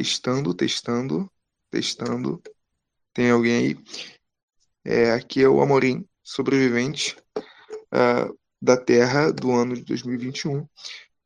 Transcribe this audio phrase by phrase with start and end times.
[0.00, 1.30] Testando, testando,
[1.70, 2.42] testando.
[3.12, 3.84] Tem alguém aí?
[4.82, 10.66] É, aqui é o Amorim, sobrevivente uh, da Terra do ano de 2021.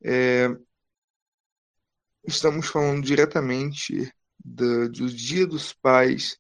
[0.03, 0.49] É,
[2.27, 4.13] estamos falando diretamente
[4.45, 6.37] do, do Dia dos Pais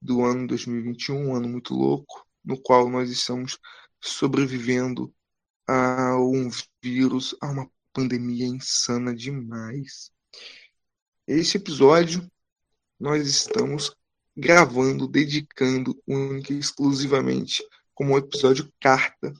[0.00, 3.58] do ano 2021, um ano muito louco, no qual nós estamos
[4.00, 5.12] sobrevivendo
[5.66, 6.48] a um
[6.80, 10.13] vírus, a uma pandemia insana demais.
[11.26, 12.30] Este episódio
[13.00, 13.96] nós estamos
[14.36, 19.32] gravando, dedicando única e exclusivamente como um episódio carta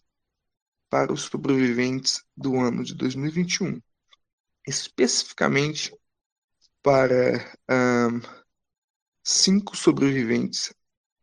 [0.89, 3.83] para os sobreviventes do ano de 2021.
[4.67, 5.95] Especificamente
[6.83, 8.23] para um,
[9.23, 10.73] cinco sobreviventes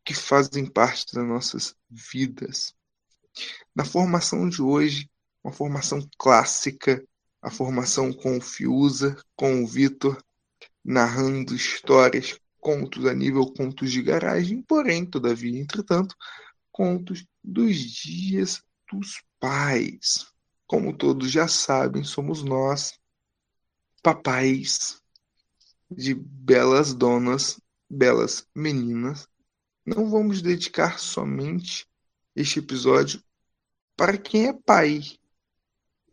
[0.05, 2.71] que fazem parte das nossas vidas.
[3.75, 5.09] Na formação de hoje,
[5.43, 7.03] uma formação clássica,
[7.41, 10.21] a formação com o Fiuza, com o Vitor,
[10.83, 16.15] narrando histórias, contos a nível contos de garagem, porém, todavia, entretanto,
[16.71, 20.27] contos dos dias dos pais.
[20.67, 22.93] Como todos já sabem, somos nós,
[24.01, 25.01] papais
[25.89, 29.27] de belas donas, belas meninas.
[29.85, 31.87] Não vamos dedicar somente
[32.35, 33.21] este episódio
[33.97, 35.01] para quem é pai,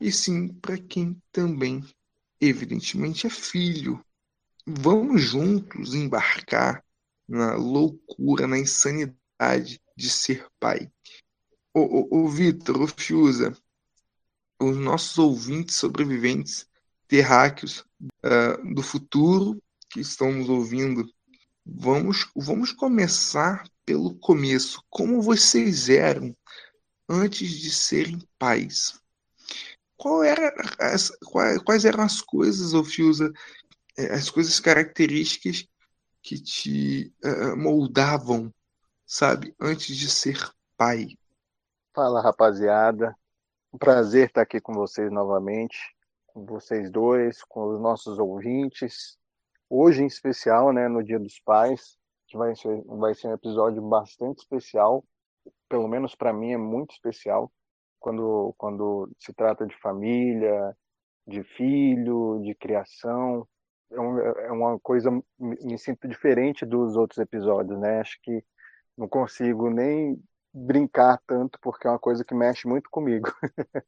[0.00, 1.84] e sim para quem também,
[2.40, 4.04] evidentemente, é filho
[4.70, 6.84] Vamos juntos embarcar
[7.26, 10.92] na loucura, na insanidade de ser pai.
[11.72, 13.56] O, o, o Vitor, o Fiuza,
[14.60, 16.68] os nossos ouvintes sobreviventes
[17.06, 17.82] terráqueos
[18.26, 21.10] uh, do futuro que estão nos ouvindo,
[21.64, 24.84] vamos, vamos começar pelo começo.
[24.90, 26.36] Como vocês eram
[27.08, 29.00] antes de serem pais?
[29.96, 33.30] Qual era as, quais, quais eram as coisas, é,
[33.98, 35.66] as coisas características
[36.22, 38.52] que te uh, moldavam,
[39.06, 40.38] sabe, antes de ser
[40.76, 41.08] pai.
[41.94, 43.16] Fala, rapaziada.
[43.72, 45.76] Um prazer estar aqui com vocês novamente,
[46.26, 49.18] com vocês dois, com os nossos ouvintes.
[49.68, 53.82] Hoje, em especial, né, no Dia dos Pais, que vai ser, vai ser um episódio
[53.82, 55.04] bastante especial,
[55.68, 57.50] pelo menos para mim é muito especial,
[57.98, 60.76] quando, quando se trata de família,
[61.26, 63.46] de filho, de criação,
[63.90, 68.00] é, é uma coisa me sinto diferente dos outros episódios, né?
[68.00, 68.44] Acho que
[68.96, 70.20] não consigo nem
[70.52, 73.30] brincar tanto porque é uma coisa que mexe muito comigo.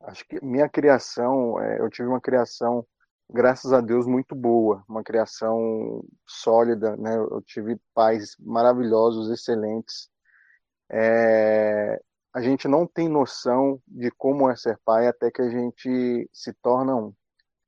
[0.00, 2.86] Acho que minha criação, é, eu tive uma criação,
[3.30, 7.16] graças a Deus, muito boa, uma criação sólida, né?
[7.16, 10.08] Eu tive pais maravilhosos, excelentes.
[10.90, 11.98] É,
[12.34, 16.52] a gente não tem noção de como é ser pai até que a gente se
[16.62, 17.14] torna um.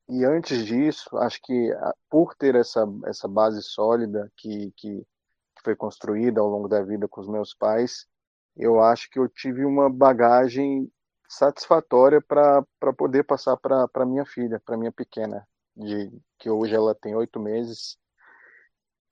[0.08, 5.04] E antes disso, acho que ah, por ter essa, essa base sólida que, que
[5.64, 8.06] foi construída ao longo da vida com os meus pais,
[8.56, 10.90] eu acho que eu tive uma bagagem
[11.28, 12.64] satisfatória para
[12.96, 15.46] poder passar para minha filha, para minha pequena,
[15.76, 17.98] de que hoje ela tem oito meses.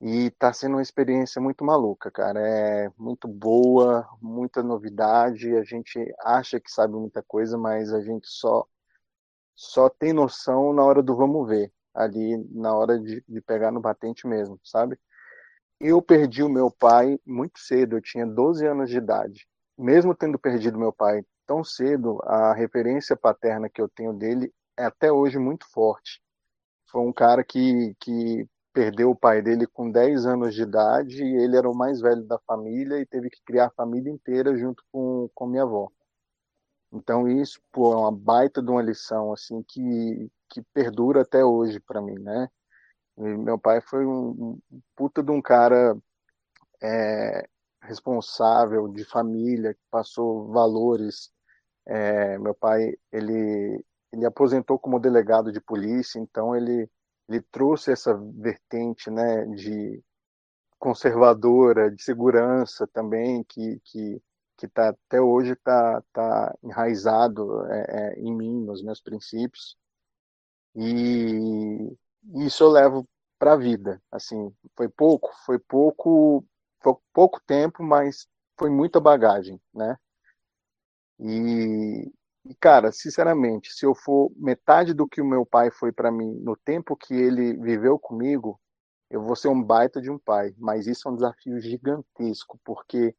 [0.01, 2.39] E está sendo uma experiência muito maluca, cara.
[2.39, 5.55] É muito boa, muita novidade.
[5.55, 8.67] A gente acha que sabe muita coisa, mas a gente só
[9.55, 13.79] só tem noção na hora do vamos ver, ali na hora de, de pegar no
[13.79, 14.99] batente mesmo, sabe?
[15.79, 19.47] Eu perdi o meu pai muito cedo, eu tinha 12 anos de idade.
[19.77, 24.85] Mesmo tendo perdido meu pai tão cedo, a referência paterna que eu tenho dele é
[24.85, 26.21] até hoje muito forte.
[26.87, 31.35] Foi um cara que, que perdeu o pai dele com 10 anos de idade e
[31.37, 34.83] ele era o mais velho da família e teve que criar a família inteira junto
[34.91, 35.89] com, com minha avó.
[36.95, 41.79] Então isso, pô, é uma baita de uma lição assim que que perdura até hoje
[41.79, 42.47] para mim, né?
[43.17, 45.97] E meu pai foi um, um puta de um cara
[46.81, 47.47] é,
[47.81, 51.31] responsável de família, que passou valores.
[51.87, 53.83] É, meu pai ele
[54.13, 56.89] ele aposentou como delegado de polícia, então ele
[57.29, 60.01] ele trouxe essa vertente, né, de
[60.79, 64.21] conservadora, de segurança também, que, que
[64.57, 69.77] que tá, até hoje está tá enraizado é, é, em mim, nos meus princípios.
[70.75, 71.95] E
[72.45, 73.07] isso eu levo
[73.39, 74.01] para a vida.
[74.11, 76.45] Assim, foi pouco, foi pouco,
[76.81, 79.97] foi pouco tempo, mas foi muita bagagem, né?
[81.19, 82.11] E,
[82.45, 86.33] e cara, sinceramente, se eu for metade do que o meu pai foi para mim
[86.41, 88.59] no tempo que ele viveu comigo,
[89.09, 90.53] eu vou ser um baita de um pai.
[90.57, 93.15] Mas isso é um desafio gigantesco, porque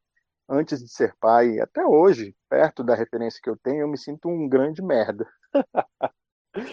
[0.49, 4.29] antes de ser pai, até hoje, perto da referência que eu tenho, eu me sinto
[4.29, 5.27] um grande merda.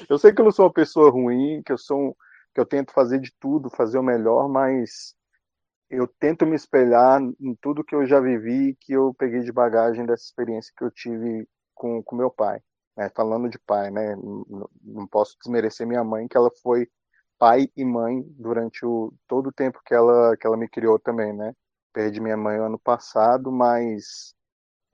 [0.09, 2.13] Eu sei que eu não sou uma pessoa ruim, que eu sou um,
[2.53, 5.13] que eu tento fazer de tudo, fazer o melhor, mas
[5.89, 10.05] eu tento me espelhar em tudo que eu já vivi, que eu peguei de bagagem
[10.05, 12.61] dessa experiência que eu tive com, com meu pai.
[12.95, 13.09] Né?
[13.15, 14.15] Falando de pai, né?
[14.15, 16.87] Não, posso desmerecer minha mãe, que ela foi
[17.37, 21.33] pai e mãe durante o, todo o tempo que ela, que ela me criou também,
[21.33, 21.53] né?
[21.93, 24.33] Perdi minha mãe ano passado, mas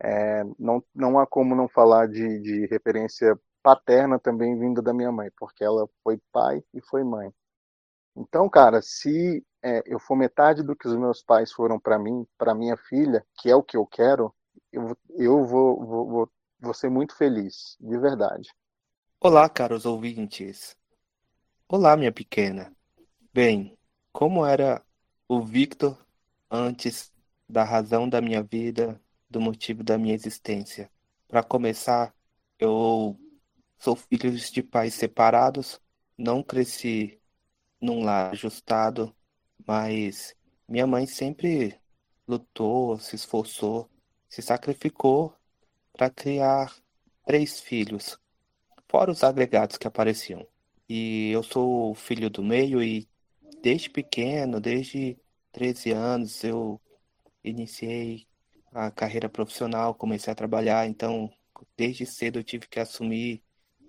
[0.02, 5.12] é, não, não há como não falar de, de referência paterna também vinda da minha
[5.12, 7.34] mãe, porque ela foi pai e foi mãe.
[8.16, 12.26] Então, cara, se é, eu for metade do que os meus pais foram para mim,
[12.38, 14.34] para minha filha, que é o que eu quero,
[14.72, 18.50] eu, eu vou, vou, vou, vou ser muito feliz, de verdade.
[19.22, 20.76] Olá, caros ouvintes.
[21.68, 22.74] Olá, minha pequena.
[23.34, 23.78] Bem,
[24.12, 24.84] como era
[25.28, 25.98] o Victor
[26.50, 27.12] antes
[27.48, 30.92] da razão da minha vida, do motivo da minha existência?
[31.28, 32.14] Para começar,
[32.58, 33.20] eu
[33.78, 35.80] sou filho de pais separados,
[36.18, 37.22] não cresci
[37.82, 39.16] num lar ajustado,
[39.66, 40.36] mas
[40.68, 41.80] minha mãe sempre
[42.28, 43.90] lutou, se esforçou,
[44.28, 45.34] se sacrificou
[45.94, 46.76] para criar
[47.26, 48.20] três filhos,
[48.88, 50.48] fora os agregados que apareciam.
[50.88, 53.08] E eu sou filho do meio e
[53.62, 55.20] desde pequeno, desde
[55.60, 56.80] 13 anos, eu
[57.44, 58.26] iniciei
[58.72, 61.30] a carreira profissional, comecei a trabalhar, então
[61.76, 63.44] desde cedo eu tive que assumir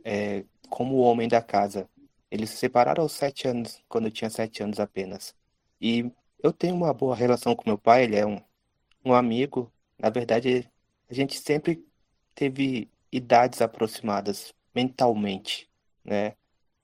[0.04, 1.88] é, como o homem da casa.
[2.28, 5.32] Eles se separaram aos sete anos, quando eu tinha sete anos apenas.
[5.80, 6.10] E
[6.42, 8.42] eu tenho uma boa relação com meu pai, ele é um,
[9.04, 9.72] um amigo.
[9.96, 10.68] Na verdade,
[11.08, 11.86] a gente sempre
[12.34, 15.70] teve idades aproximadas mentalmente,
[16.04, 16.34] né?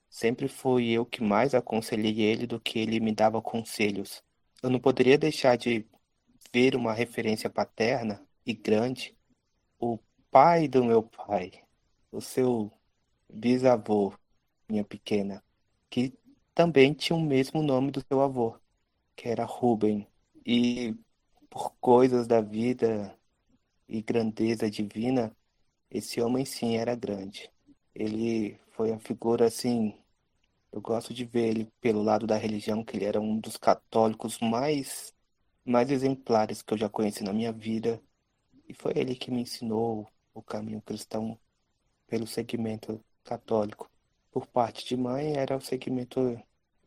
[0.09, 4.25] Sempre fui eu que mais aconselhei ele do que ele me dava conselhos.
[4.62, 5.87] Eu não poderia deixar de
[6.53, 9.17] ver uma referência paterna e grande,
[9.79, 9.99] o
[10.31, 11.53] pai do meu pai,
[12.11, 12.73] o seu
[13.29, 14.14] bisavô,
[14.69, 15.43] minha pequena,
[15.91, 16.14] que
[16.55, 18.58] também tinha o mesmo nome do seu avô,
[19.14, 20.06] que era Rubem.
[20.44, 20.94] E
[21.50, 23.17] por coisas da vida
[23.88, 25.37] e grandeza divina,
[25.91, 27.50] esse homem sim era grande.
[27.94, 29.94] Ele foi a figura assim
[30.76, 34.38] eu gosto de ver ele pelo lado da religião, que ele era um dos católicos
[34.40, 35.14] mais,
[35.64, 37.99] mais exemplares que eu já conheci na minha vida.
[38.69, 41.38] E foi ele que me ensinou o caminho cristão
[42.06, 43.90] pelo segmento católico.
[44.31, 46.38] Por parte de mãe, era o segmento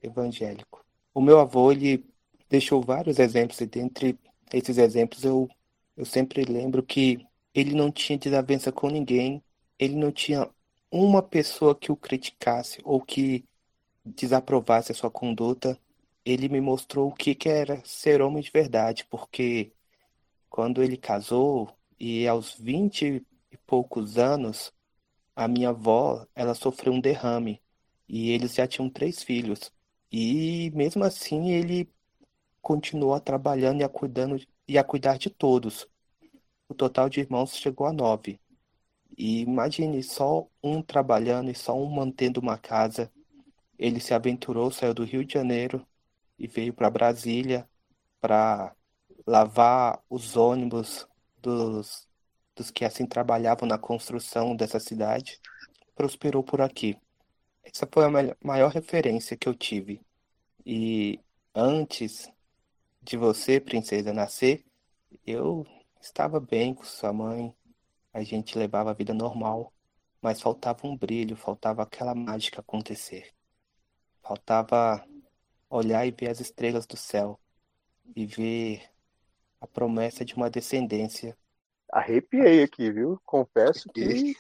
[0.04, 0.86] evangélico.
[1.12, 2.06] O meu avô, ele
[2.48, 4.20] deixou vários exemplos, e dentre
[4.54, 5.50] esses exemplos eu,
[5.98, 7.26] eu sempre lembro que
[7.56, 9.44] ele não tinha desavença com ninguém,
[9.80, 10.48] ele não tinha
[10.92, 13.44] uma pessoa que o criticasse ou que
[14.16, 15.80] desaprovasse a sua conduta,
[16.26, 19.72] ele me mostrou o que, que era ser homem de verdade, porque
[20.50, 24.74] quando ele casou e aos vinte e poucos anos,
[25.36, 27.62] a minha avó, ela sofreu um derrame
[28.08, 29.72] e eles já tinham três filhos.
[30.12, 31.90] E mesmo assim ele
[32.62, 35.88] continuou trabalhando e a, cuidando, e a cuidar de todos.
[36.68, 38.40] O total de irmãos chegou a nove.
[39.18, 43.12] E imagine só um trabalhando e só um mantendo uma casa
[43.80, 45.88] ele se aventurou, saiu do Rio de Janeiro
[46.38, 47.68] e veio para Brasília
[48.20, 48.76] para
[49.26, 51.08] lavar os ônibus
[51.38, 52.06] dos,
[52.56, 55.40] dos que assim trabalhavam na construção dessa cidade.
[55.96, 56.98] Prosperou por aqui.
[57.64, 60.02] Essa foi a maior referência que eu tive.
[60.66, 61.20] E
[61.56, 62.30] antes
[63.02, 64.66] de você, princesa, nascer,
[65.26, 65.66] eu
[66.02, 67.54] estava bem com sua mãe.
[68.14, 69.74] A gente levava a vida normal,
[70.22, 73.32] mas faltava um brilho, faltava aquela mágica acontecer.
[74.30, 75.04] Faltava
[75.68, 77.40] olhar e ver as estrelas do céu
[78.16, 78.88] e ver
[79.60, 81.36] a promessa de uma descendência.
[81.92, 83.20] Arrepiei aqui, viu?
[83.26, 84.36] Confesso que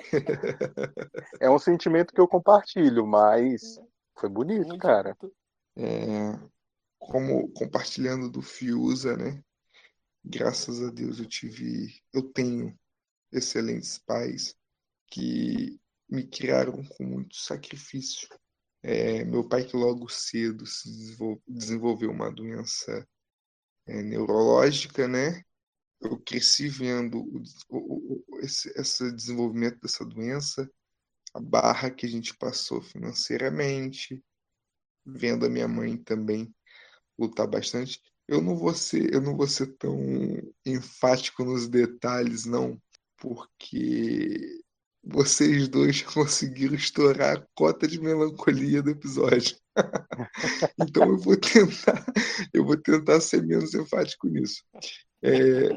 [1.41, 3.81] é um sentimento que eu compartilho, mas
[4.15, 5.17] foi bonito, cara.
[5.75, 6.39] É,
[6.99, 9.43] como compartilhando do Fiuza, né?
[10.23, 12.77] Graças a Deus eu tive, eu tenho
[13.31, 14.55] excelentes pais
[15.07, 18.29] que me criaram com muito sacrifício
[18.81, 20.89] é, meu pai que logo cedo se
[21.47, 23.07] desenvolveu uma doença
[23.85, 25.43] é, neurológica, né?
[26.01, 30.69] Eu cresci vendo o, o, o, esse, esse desenvolvimento dessa doença,
[31.33, 34.23] a barra que a gente passou financeiramente,
[35.05, 36.53] vendo a minha mãe também
[37.17, 38.01] lutar bastante.
[38.27, 39.97] Eu não vou ser, eu não vou ser tão
[40.65, 42.81] enfático nos detalhes, não,
[43.17, 44.58] porque
[45.11, 49.57] vocês dois conseguiram estourar a cota de melancolia do episódio.
[50.79, 52.05] então eu vou tentar,
[52.53, 54.63] eu vou tentar ser menos enfático nisso.
[55.21, 55.69] É,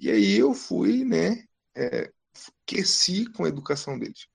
[0.00, 1.44] e aí eu fui, né?
[1.76, 2.10] É,
[2.66, 4.26] cresci com a educação deles.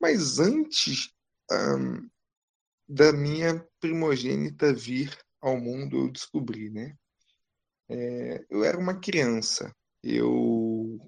[0.00, 1.10] Mas antes
[1.50, 2.08] um,
[2.88, 6.96] da minha primogênita vir ao mundo, eu descobri, né?
[7.88, 9.74] É, eu era uma criança.
[10.02, 10.98] Eu,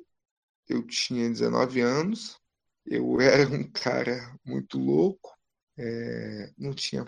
[0.68, 2.38] eu tinha 19 anos.
[2.86, 5.30] Eu era um cara muito louco.
[5.78, 7.04] É, não tinha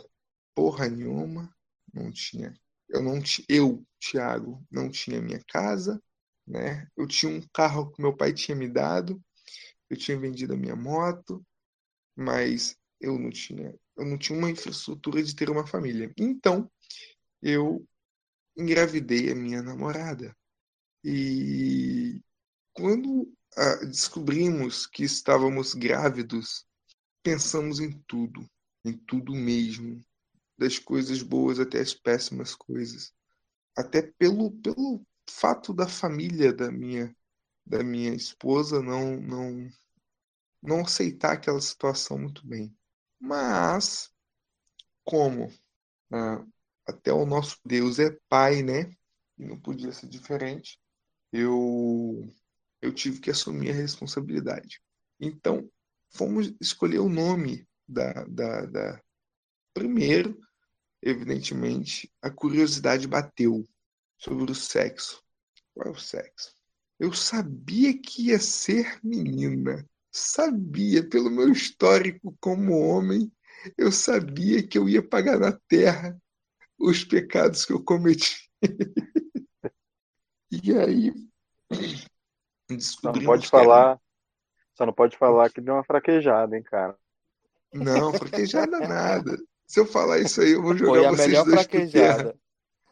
[0.55, 1.55] porra nenhuma.
[1.93, 2.55] Não tinha.
[2.89, 6.01] Eu não eu, Thiago, não tinha minha casa,
[6.47, 6.89] né?
[6.97, 9.23] Eu tinha um carro que meu pai tinha me dado.
[9.91, 11.45] Eu tinha vendido a minha moto,
[12.17, 16.13] mas eu não tinha, eu não tinha uma infraestrutura de ter uma família.
[16.19, 16.71] Então,
[17.43, 17.87] eu
[18.57, 20.35] engravidei a minha namorada.
[21.05, 22.21] E
[22.75, 26.67] quando ah, descobrimos que estávamos grávidos,
[27.23, 28.45] pensamos em tudo,
[28.85, 30.05] em tudo mesmo,
[30.59, 33.13] das coisas boas até as péssimas coisas.
[33.77, 37.15] Até pelo, pelo fato da família da minha
[37.67, 39.71] da minha esposa não não
[40.63, 42.77] não aceitar aquela situação muito bem.
[43.19, 44.13] Mas
[45.05, 45.51] como
[46.13, 46.45] ah,
[46.87, 48.95] até o nosso Deus é pai, né?
[49.39, 50.79] E não podia ser diferente.
[51.33, 52.29] Eu
[52.85, 54.79] eu tive que assumir a responsabilidade.
[55.19, 55.67] Então,
[56.11, 59.03] fomos escolher o nome da, da, da...
[59.73, 60.39] Primeiro,
[61.03, 63.67] evidentemente, a curiosidade bateu
[64.19, 65.23] sobre o sexo.
[65.73, 66.55] Qual é o sexo?
[67.01, 69.89] Eu sabia que ia ser menina.
[70.13, 73.33] Sabia, pelo meu histórico como homem,
[73.79, 76.21] eu sabia que eu ia pagar na terra
[76.79, 78.51] os pecados que eu cometi.
[80.53, 81.13] e aí
[82.81, 84.01] só não pode falar, era...
[84.75, 86.97] só não pode falar que deu uma fraquejada, hein, cara.
[87.73, 89.37] Não, fraquejada nada.
[89.67, 92.37] Se eu falar isso aí, eu vou jogar Foi a vocês melhor fraquejada.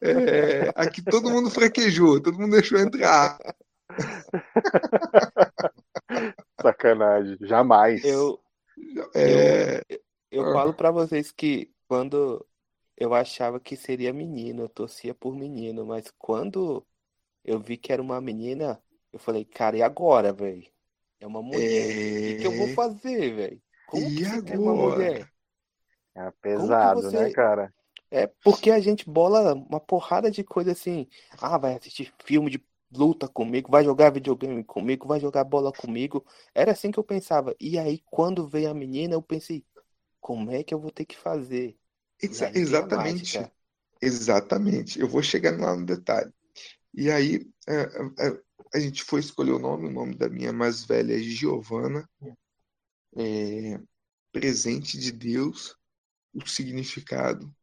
[0.01, 3.39] É, aqui todo mundo fraquejou, todo mundo deixou entrar.
[6.61, 8.05] Sacanagem, jamais.
[8.05, 8.41] Eu,
[9.15, 9.85] é...
[9.89, 10.53] eu, eu ah.
[10.53, 12.45] falo para vocês que quando
[12.97, 16.85] eu achava que seria menino, eu torcia por menino, mas quando
[17.45, 20.66] eu vi que era uma menina, eu falei, cara, e agora, velho?
[21.21, 21.61] É uma mulher.
[21.61, 22.35] É...
[22.35, 23.62] O que eu vou fazer, velho?
[23.87, 24.59] Como e que agora?
[24.59, 25.28] uma mulher?
[26.14, 27.16] É pesado, você...
[27.16, 27.73] né, cara?
[28.11, 31.07] É porque a gente bola uma porrada de coisa assim.
[31.40, 32.62] Ah, vai assistir filme de
[32.95, 36.25] luta comigo, vai jogar videogame comigo, vai jogar bola comigo.
[36.54, 37.54] Era assim que eu pensava.
[37.59, 39.64] E aí, quando veio a menina, eu pensei,
[40.21, 41.76] como é que eu vou ter que fazer?
[42.21, 43.40] Exa exatamente.
[44.00, 45.00] Exatamente.
[45.00, 46.31] Eu vou chegar lá no detalhe.
[46.95, 47.81] E aí, é,
[48.26, 48.40] é,
[48.75, 49.88] a, gente foi escolher o nome.
[49.88, 52.09] O nome da minha mais velha é Giovana.
[53.17, 53.81] É,
[54.33, 55.76] presente de Deus,
[56.33, 57.55] o significado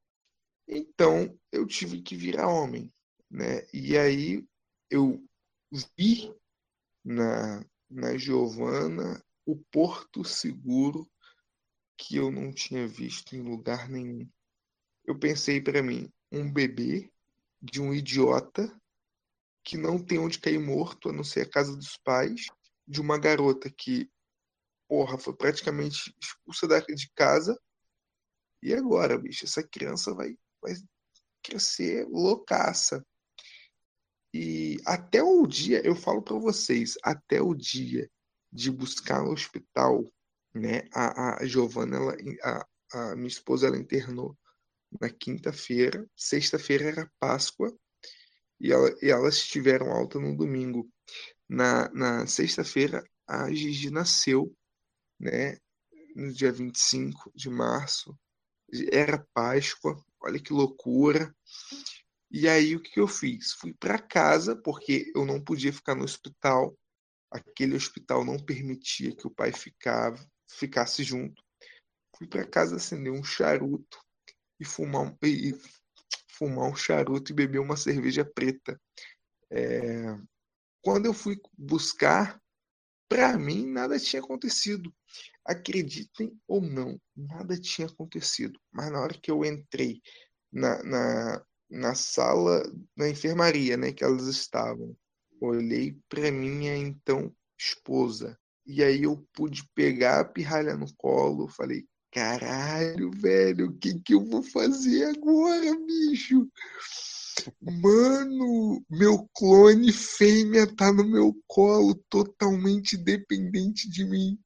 [0.72, 2.94] então eu tive que virar homem,
[3.30, 3.66] né?
[3.74, 4.48] E aí
[4.88, 5.28] eu
[5.98, 6.32] vi
[7.04, 11.10] na, na Giovana o porto seguro
[11.98, 14.30] que eu não tinha visto em lugar nenhum.
[15.04, 17.12] Eu pensei para mim, um bebê
[17.60, 18.79] de um idiota
[19.64, 22.46] que não tem onde cair morto a não ser a casa dos pais,
[22.88, 24.10] de uma garota que,
[24.88, 27.60] porra, foi praticamente expulsa de casa.
[28.62, 30.74] E agora, bicho, essa criança vai vai
[31.42, 33.06] crescer loucaça.
[34.34, 38.10] E até o dia, eu falo para vocês, até o dia
[38.52, 40.06] de buscar no hospital,
[40.54, 40.88] né?
[40.94, 44.38] A, a Giovana, ela, a, a minha esposa, ela internou
[45.00, 47.76] na quinta-feira, sexta-feira era Páscoa,
[48.60, 50.90] e, ela, e, elas tiveram alta no domingo.
[51.48, 54.56] Na, na sexta-feira, a Gigi nasceu,
[55.20, 55.58] né?
[56.16, 58.18] No dia 25 de março,
[58.92, 61.34] era Páscoa, olha que loucura.
[62.32, 63.54] E aí o que eu fiz?
[63.54, 66.78] Fui para casa, porque eu não podia ficar no hospital.
[67.32, 71.44] Aquele hospital não permitia que o pai ficava, ficasse junto.
[72.16, 74.00] Fui para casa acender um charuto
[74.60, 75.56] e fumar, e
[76.40, 78.82] fumar um charuto e beber uma cerveja preta.
[79.52, 80.16] É...
[80.82, 82.42] Quando eu fui buscar,
[83.10, 84.94] para mim nada tinha acontecido.
[85.46, 88.58] Acreditem ou não, nada tinha acontecido.
[88.72, 90.02] Mas na hora que eu entrei
[90.52, 92.64] na, na, na sala,
[92.96, 94.96] na enfermaria, né, que elas estavam,
[95.42, 98.40] olhei para minha então esposa.
[98.66, 104.14] E aí eu pude pegar a pirralha no colo, falei, caralho, velho, o que que
[104.14, 106.50] eu vou fazer agora, bicho?
[107.62, 114.38] Mano, meu clone fêmea tá no meu colo, totalmente dependente de mim.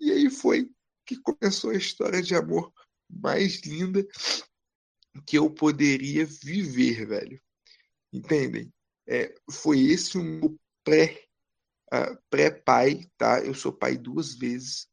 [0.00, 0.70] E aí foi
[1.06, 2.72] que começou a história de amor
[3.08, 4.06] mais linda
[5.26, 7.40] que eu poderia viver, velho.
[8.12, 8.72] Entendem?
[9.06, 11.24] É, foi esse o meu pré
[11.92, 13.40] uh, pré-pai, tá?
[13.40, 14.88] Eu sou pai duas vezes.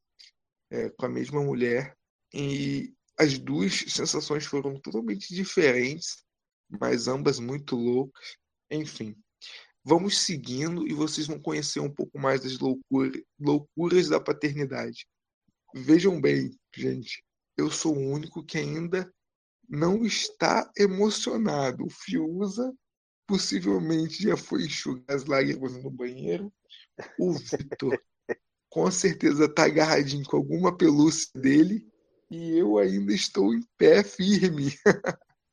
[0.71, 1.95] É, com a mesma mulher
[2.33, 6.23] e as duas sensações foram totalmente diferentes,
[6.69, 8.37] mas ambas muito loucas.
[8.71, 9.15] Enfim,
[9.83, 15.05] vamos seguindo e vocês vão conhecer um pouco mais das loucura, loucuras da paternidade.
[15.75, 17.23] Vejam bem, gente,
[17.57, 19.13] eu sou o único que ainda
[19.69, 21.85] não está emocionado.
[21.85, 22.73] O Fiuza
[23.27, 26.51] possivelmente já foi enxugar as lágrimas no banheiro.
[27.19, 28.01] O Vitor
[28.71, 31.85] com certeza está agarradinho com alguma pelúcia dele
[32.29, 34.73] e eu ainda estou em pé firme.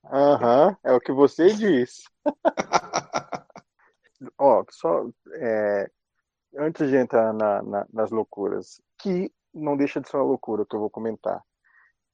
[0.04, 2.04] Aham, uhum, é o que você diz.
[4.38, 5.90] Ó, só é,
[6.56, 10.76] antes de entrar na, na, nas loucuras, que não deixa de ser uma loucura que
[10.76, 11.42] eu vou comentar.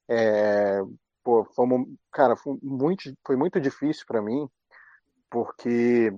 [0.09, 0.81] É,
[1.23, 1.67] pô, foi,
[2.11, 4.49] cara, foi muito, foi muito difícil para mim,
[5.29, 6.11] porque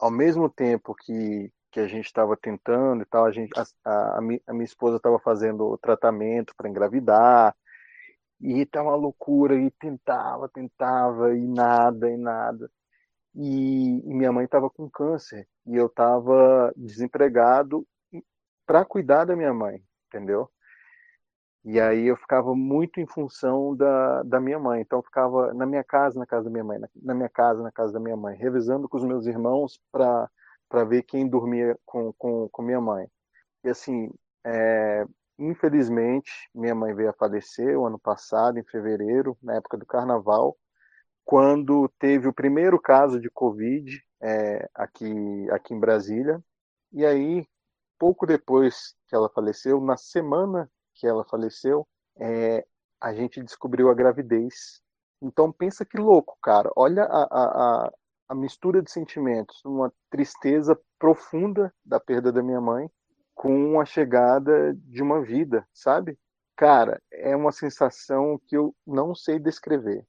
[0.00, 4.18] ao mesmo tempo que, que a gente estava tentando e tal, a, gente, a, a,
[4.18, 7.52] a minha esposa estava fazendo tratamento para engravidar,
[8.40, 12.70] e tá uma loucura, e tentava, tentava, e nada, e nada.
[13.34, 17.84] E, e minha mãe estava com câncer, e eu estava desempregado
[18.64, 20.48] para cuidar da minha mãe, entendeu?
[21.64, 24.82] E aí eu ficava muito em função da, da minha mãe.
[24.82, 27.62] Então eu ficava na minha casa, na casa da minha mãe, na, na minha casa,
[27.62, 30.30] na casa da minha mãe, revisando com os meus irmãos para
[30.84, 33.06] ver quem dormia com, com, com minha mãe.
[33.62, 34.10] E assim,
[34.44, 35.04] é,
[35.38, 40.56] infelizmente, minha mãe veio a falecer o ano passado, em fevereiro, na época do carnaval,
[41.24, 46.42] quando teve o primeiro caso de Covid é, aqui, aqui em Brasília.
[46.92, 47.46] E aí,
[47.98, 51.86] pouco depois que ela faleceu, na semana que ela faleceu,
[52.18, 52.64] é,
[53.00, 54.80] a gente descobriu a gravidez.
[55.20, 56.70] Então pensa que louco, cara.
[56.76, 57.92] Olha a, a, a
[58.32, 62.88] mistura de sentimentos, uma tristeza profunda da perda da minha mãe
[63.34, 66.16] com a chegada de uma vida, sabe?
[66.56, 70.06] Cara, é uma sensação que eu não sei descrever.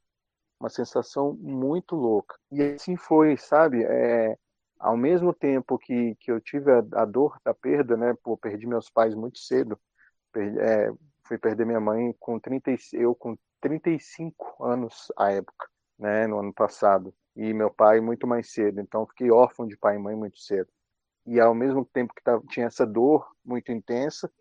[0.60, 2.38] Uma sensação muito louca.
[2.52, 3.84] E assim foi, sabe?
[3.84, 4.38] É,
[4.80, 8.16] ao mesmo tempo que, que eu tive a, a dor da perda, né?
[8.24, 9.78] Pô, perdi meus pais muito cedo.
[10.32, 10.92] Perdi, é,
[11.24, 15.65] fui perder minha mãe com 30, eu com 35 anos à época,
[15.98, 16.28] né?
[16.28, 17.14] No ano passado.
[17.36, 18.80] E meu pai muito mais cedo.
[18.82, 20.70] Então fiquei órfão de pai e mãe muito cedo
[21.26, 24.32] e ao mesmo tempo que tava, tinha essa dor muito intensa,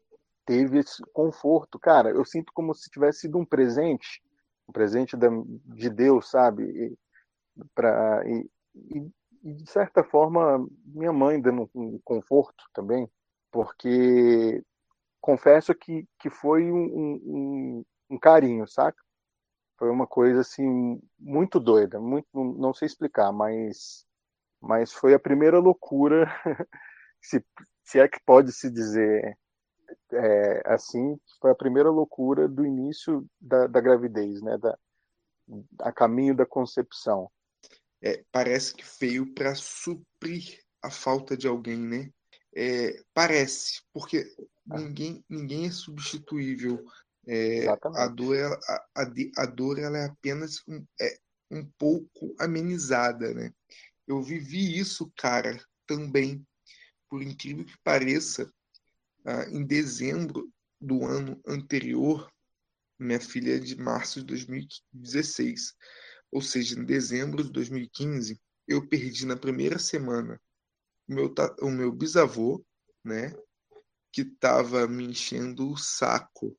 [0.44, 1.78] teve esse conforto.
[1.78, 4.22] Cara, eu sinto como se tivesse sido um presente,
[4.68, 5.28] um presente da,
[5.66, 6.64] de Deus, sabe?
[6.64, 6.96] E,
[7.74, 9.10] pra, e, e,
[9.44, 13.08] e, de certa forma, minha mãe dando um conforto também,
[13.50, 14.62] porque
[15.20, 19.02] confesso que, que foi um, um, um carinho, saca?
[19.78, 24.06] Foi uma coisa assim muito doida, muito não sei explicar, mas
[24.60, 26.26] mas foi a primeira loucura,
[27.20, 27.44] se,
[27.84, 29.36] se é que pode se dizer
[30.12, 34.78] é, assim, foi a primeira loucura do início da, da gravidez, né, da,
[35.80, 37.30] a caminho da concepção.
[38.02, 42.10] É, parece que veio para suprir a falta de alguém, né?
[42.54, 44.24] É, parece, porque
[44.66, 46.84] ninguém, ninguém é substituível.
[47.26, 51.18] É, a dor, a, a, a, dor ela é apenas um, é,
[51.50, 53.52] um pouco amenizada, né?
[54.06, 56.46] Eu vivi isso, cara, também.
[57.08, 58.52] Por incrível que pareça,
[59.24, 62.30] ah, em dezembro do ano anterior,
[62.98, 65.74] minha filha é de março de 2016.
[66.30, 70.40] Ou seja, em dezembro de 2015, eu perdi na primeira semana
[71.08, 72.64] o meu, o meu bisavô,
[73.02, 73.34] né?
[74.12, 76.56] Que estava me enchendo o saco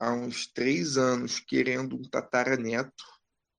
[0.00, 3.04] há uns três anos, querendo um tataraneto.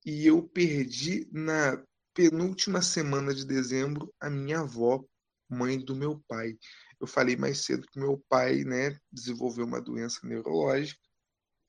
[0.04, 1.80] E eu perdi na
[2.12, 5.02] penúltima semana de dezembro, a minha avó,
[5.48, 6.58] mãe do meu pai.
[7.00, 11.00] Eu falei mais cedo que meu pai, né, desenvolveu uma doença neurológica,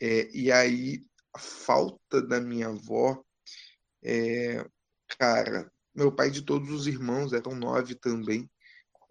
[0.01, 3.23] é, e aí a falta da minha avó,
[4.03, 4.65] é,
[5.19, 8.49] cara, meu pai de todos os irmãos, eram nove também,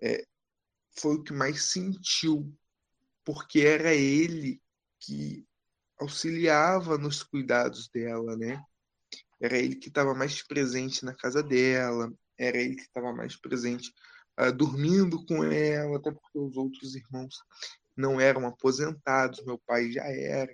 [0.03, 0.25] é,
[0.99, 2.53] foi o que mais sentiu,
[3.25, 4.61] porque era ele
[5.01, 5.47] que
[6.03, 8.63] auxiliava nos cuidados dela, né?
[9.41, 13.93] Era ele que estava mais presente na casa dela, era ele que estava mais presente
[14.39, 17.35] uh, dormindo com ela, até porque os outros irmãos
[17.97, 20.53] não eram aposentados, meu pai já era.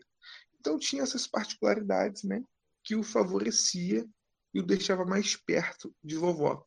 [0.59, 2.43] Então tinha essas particularidades, né,
[2.83, 4.07] que o favorecia
[4.55, 6.65] e o deixava mais perto de vovó.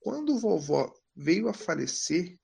[0.00, 2.36] Quando vovó veio a falecer,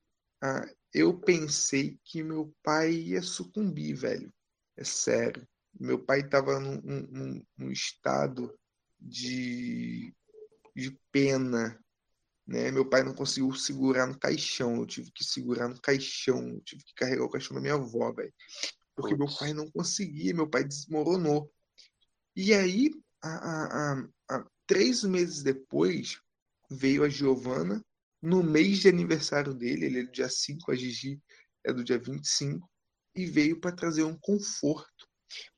[0.42, 4.32] uh, eu pensei que meu pai ia sucumbir, velho.
[4.76, 5.46] É sério.
[5.78, 8.52] Meu pai estava num, num, num estado
[8.98, 10.14] de,
[10.74, 11.78] de pena.
[12.46, 12.70] Né?
[12.70, 16.82] Meu pai não conseguiu segurar no caixão, eu tive que segurar no caixão, eu tive
[16.84, 18.32] que carregar o caixão da minha avó, velho.
[18.94, 21.52] porque meu pai não conseguia, meu pai desmoronou.
[22.34, 22.90] E aí,
[23.22, 26.20] a, a, a, três meses depois,
[26.70, 27.84] veio a Giovana,
[28.22, 31.20] no mês de aniversário dele, ele é do dia 5, a Gigi
[31.64, 32.68] é do dia 25,
[33.14, 35.08] e veio para trazer um conforto.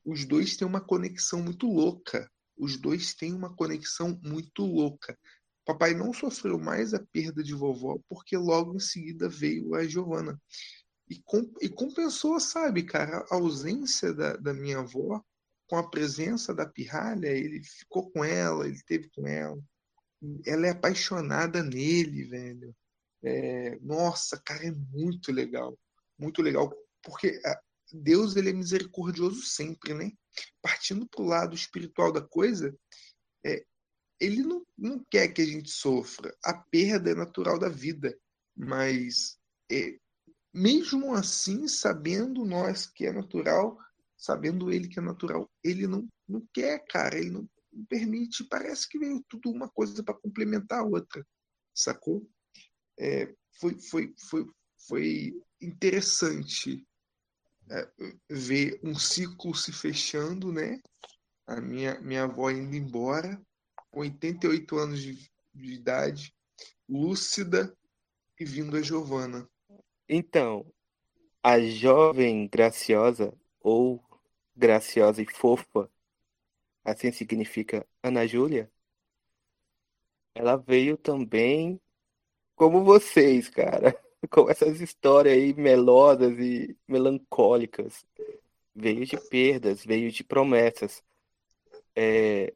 [0.05, 2.29] Os dois têm uma conexão muito louca.
[2.57, 5.17] Os dois têm uma conexão muito louca.
[5.65, 10.39] Papai não sofreu mais a perda de vovó porque logo em seguida veio a Giovana.
[11.09, 11.21] E,
[11.61, 15.23] e compensou, sabe, cara, a ausência da, da minha avó
[15.67, 17.27] com a presença da pirralha.
[17.27, 19.57] Ele ficou com ela, ele teve com ela.
[20.45, 22.75] Ela é apaixonada nele, velho.
[23.23, 25.77] É, nossa, cara, é muito legal.
[26.17, 26.73] Muito legal.
[27.01, 27.41] Porque
[27.91, 30.11] Deus ele é misericordioso sempre, né?
[30.61, 32.75] Partindo para o lado espiritual da coisa,
[33.45, 33.65] é,
[34.19, 36.35] ele não, não quer que a gente sofra.
[36.43, 38.17] A perda é natural da vida,
[38.55, 39.37] mas
[39.71, 39.97] é,
[40.53, 43.77] mesmo assim, sabendo nós que é natural,
[44.17, 48.43] sabendo ele que é natural, ele não, não quer, cara, ele não, não permite.
[48.45, 51.25] Parece que veio tudo uma coisa para complementar a outra,
[51.75, 52.27] sacou?
[52.97, 54.45] É, foi, foi, foi,
[54.87, 56.85] foi interessante
[58.29, 60.81] ver um ciclo se fechando, né?
[61.45, 63.41] A minha, minha avó indo embora,
[63.91, 66.33] com 88 anos de, de idade,
[66.87, 67.75] lúcida,
[68.39, 69.47] e vindo a Giovana.
[70.07, 70.65] Então,
[71.41, 74.03] a jovem graciosa, ou
[74.55, 75.89] graciosa e fofa,
[76.83, 78.71] assim significa Ana Júlia,
[80.35, 81.79] ela veio também
[82.55, 83.97] como vocês, cara
[84.29, 88.05] com essas histórias aí melosas e melancólicas.
[88.75, 91.03] Veio de perdas, veio de promessas.
[91.95, 92.53] É,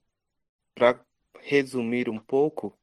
[0.76, 1.06] Para
[1.42, 2.78] resumir um pouco,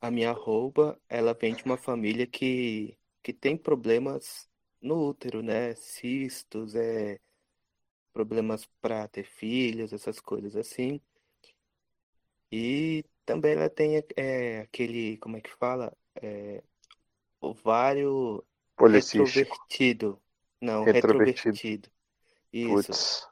[0.00, 4.48] a minha roupa, ela vem de uma família que, que tem problemas
[4.82, 5.74] no útero, né?
[5.76, 7.20] Cistos, é,
[8.12, 11.00] problemas para ter filhos, essas coisas assim.
[12.50, 15.96] E também ela tem é, aquele, como é que fala?
[16.22, 16.62] É,
[17.40, 18.44] ovário
[18.78, 20.20] retrovertido.
[20.60, 21.24] Não, retrovertido.
[21.24, 21.90] retrovertido.
[22.52, 23.28] Isso.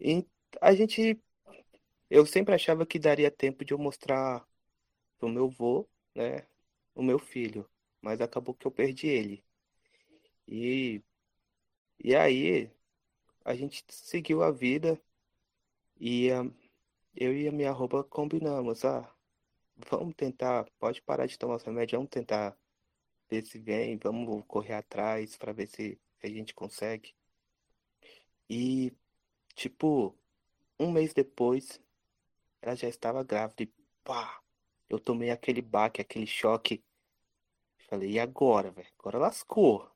[0.00, 0.26] E
[0.60, 1.20] a gente.
[2.10, 4.46] Eu sempre achava que daria tempo de eu mostrar
[5.18, 6.46] pro meu vô, né?
[6.94, 7.68] O meu filho.
[8.00, 9.44] Mas acabou que eu perdi ele.
[10.46, 11.00] E,
[12.02, 12.70] e aí
[13.44, 15.00] a gente seguiu a vida
[15.98, 16.44] e a,
[17.14, 19.08] eu e a minha roupa combinamos, ah,
[19.88, 22.56] vamos tentar, pode parar de tomar remédio, vamos tentar
[23.30, 27.14] ver se vem, vamos correr atrás para ver se a gente consegue.
[28.48, 28.92] E,
[29.54, 30.16] tipo,
[30.78, 31.80] um mês depois,
[32.60, 33.72] ela já estava grávida e
[34.04, 34.42] pá,
[34.88, 36.84] eu tomei aquele baque, aquele choque.
[37.88, 38.88] Falei, e agora, velho?
[38.98, 39.90] Agora lascou.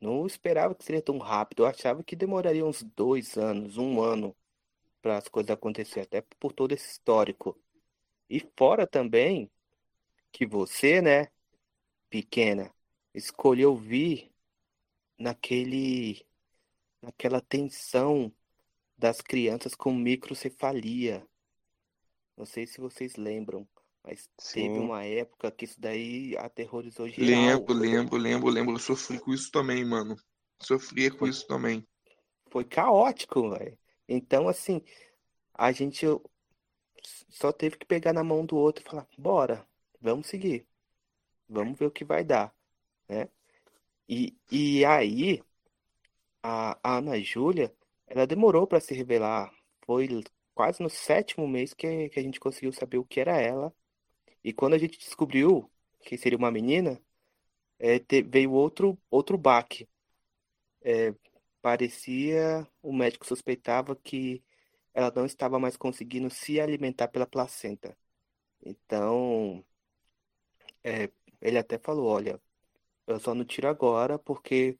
[0.00, 1.62] Não esperava que seria tão rápido.
[1.62, 4.36] Eu achava que demoraria uns dois anos, um ano,
[5.02, 7.56] para as coisas acontecerem, até por todo esse histórico.
[8.30, 9.50] E fora também
[10.30, 11.26] que você, né,
[12.08, 12.72] pequena,
[13.12, 14.32] escolheu vir
[15.18, 16.24] naquele
[17.02, 18.32] naquela tensão
[18.96, 21.26] das crianças com microcefalia.
[22.36, 23.66] Não sei se vocês lembram,
[24.04, 24.68] mas Sim.
[24.68, 27.42] teve uma época que isso daí aterrorizou geral.
[27.42, 28.74] Lembro, lembro, lembro, lembro.
[28.74, 30.14] Eu sofri com isso também, mano.
[30.62, 31.84] Sofria com foi, isso também.
[32.50, 33.76] Foi caótico, velho.
[34.06, 34.82] Então, assim,
[35.54, 36.06] a gente
[37.28, 39.66] só teve que pegar na mão do outro e falar: bora,
[40.00, 40.66] vamos seguir.
[41.48, 42.54] Vamos ver o que vai dar,
[43.08, 43.28] né?
[44.08, 45.42] E, e aí,
[46.42, 47.74] a, a Ana Júlia,
[48.06, 49.52] ela demorou para se revelar.
[49.84, 50.08] Foi
[50.54, 53.74] quase no sétimo mês que, que a gente conseguiu saber o que era ela.
[54.44, 55.70] E quando a gente descobriu
[56.04, 57.00] que seria uma menina,
[57.78, 59.88] é, te, veio outro, outro baque.
[60.82, 61.14] É,
[61.62, 64.42] parecia, o médico suspeitava que
[64.94, 67.96] ela não estava mais conseguindo se alimentar pela placenta.
[68.62, 69.64] Então,
[70.84, 72.40] é, ele até falou, olha,
[73.06, 74.78] eu só não tiro agora porque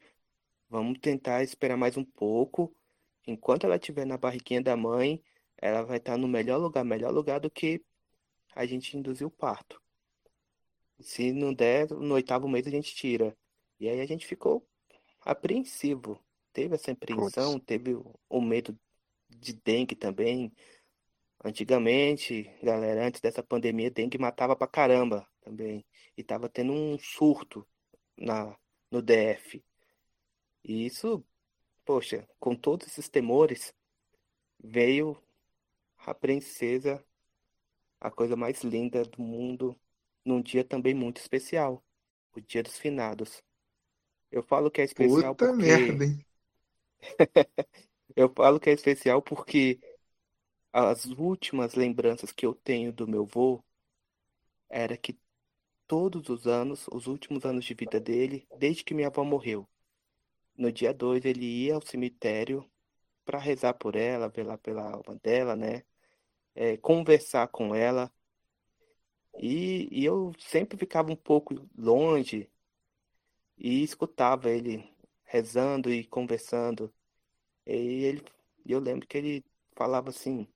[0.68, 2.75] vamos tentar esperar mais um pouco.
[3.27, 5.23] Enquanto ela estiver na barriguinha da mãe,
[5.57, 7.85] ela vai estar no melhor lugar, melhor lugar do que
[8.55, 9.81] a gente induzir o parto.
[11.01, 13.37] Se não der, no oitavo mês a gente tira.
[13.79, 14.66] E aí a gente ficou
[15.20, 16.23] apreensivo.
[16.53, 17.94] Teve essa apreensão, teve
[18.29, 18.79] o medo
[19.38, 20.53] de dengue também.
[21.43, 25.85] Antigamente, galera, antes dessa pandemia, dengue matava pra caramba também.
[26.16, 27.66] E tava tendo um surto
[28.16, 28.57] na,
[28.90, 29.64] no DF.
[30.62, 31.25] E isso,
[31.85, 33.75] poxa, com todos esses temores,
[34.59, 35.16] veio
[35.99, 37.03] a princesa,
[38.01, 39.79] a coisa mais linda do mundo,
[40.25, 41.83] num dia também muito especial,
[42.35, 43.43] o Dia dos Finados.
[44.31, 46.27] Eu falo que é especial Puta porque merda, hein?
[48.21, 49.81] Eu falo que é especial porque
[50.71, 53.65] as últimas lembranças que eu tenho do meu vô
[54.69, 55.19] era que
[55.87, 59.67] todos os anos, os últimos anos de vida dele, desde que minha avó morreu,
[60.55, 62.71] no dia 2 ele ia ao cemitério
[63.25, 65.83] para rezar por ela, velar pela alma dela, né?
[66.55, 68.13] É, conversar com ela.
[69.39, 72.51] E, e eu sempre ficava um pouco longe
[73.57, 76.93] e escutava ele rezando e conversando.
[77.79, 78.25] E ele,
[78.67, 79.45] eu lembro que ele
[79.77, 80.47] falava assim: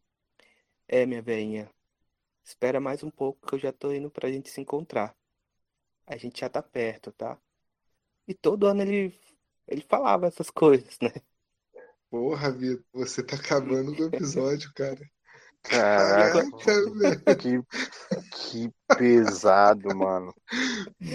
[0.89, 1.71] É, minha velhinha,
[2.45, 5.17] espera mais um pouco que eu já tô indo pra gente se encontrar.
[6.07, 7.39] A gente já tá perto, tá?
[8.29, 9.19] E todo ano ele,
[9.69, 11.11] ele falava essas coisas, né?
[12.11, 15.11] Porra, Vitor, você tá acabando o episódio, cara.
[15.65, 17.23] Caraca, Caraca, velho.
[17.39, 17.61] que,
[18.31, 20.33] que pesado, mano.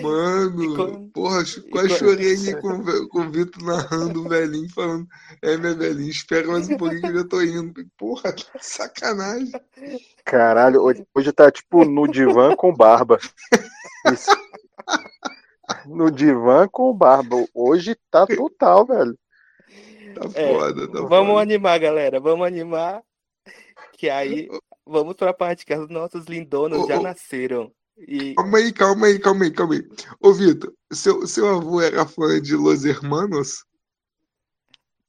[0.01, 5.07] Mano, quando- porra, quase quando- chorei aqui com, com o Vitor narrando o velhinho, falando:
[5.43, 7.73] É, minha velhinha, espera mais um pouquinho que eu já tô indo.
[7.97, 9.51] Porra, que sacanagem.
[10.25, 13.19] Caralho, hoje, hoje tá tipo no divã com barba.
[14.11, 14.31] Isso.
[15.85, 17.45] No divã com barba.
[17.53, 19.15] Hoje tá total, velho.
[20.15, 21.41] Tá É, foda, tá Vamos foda.
[21.43, 22.19] animar, galera.
[22.19, 23.01] Vamos animar.
[23.99, 24.47] Que aí
[24.85, 27.03] vamos pra parte que as nossas lindonas Ô, já ô.
[27.03, 27.69] nasceram.
[27.97, 29.81] E Calma aí, calma aí, calma aí, calma aí.
[30.21, 33.65] Ô, Vitor, seu, seu avô era fã de Los Hermanos?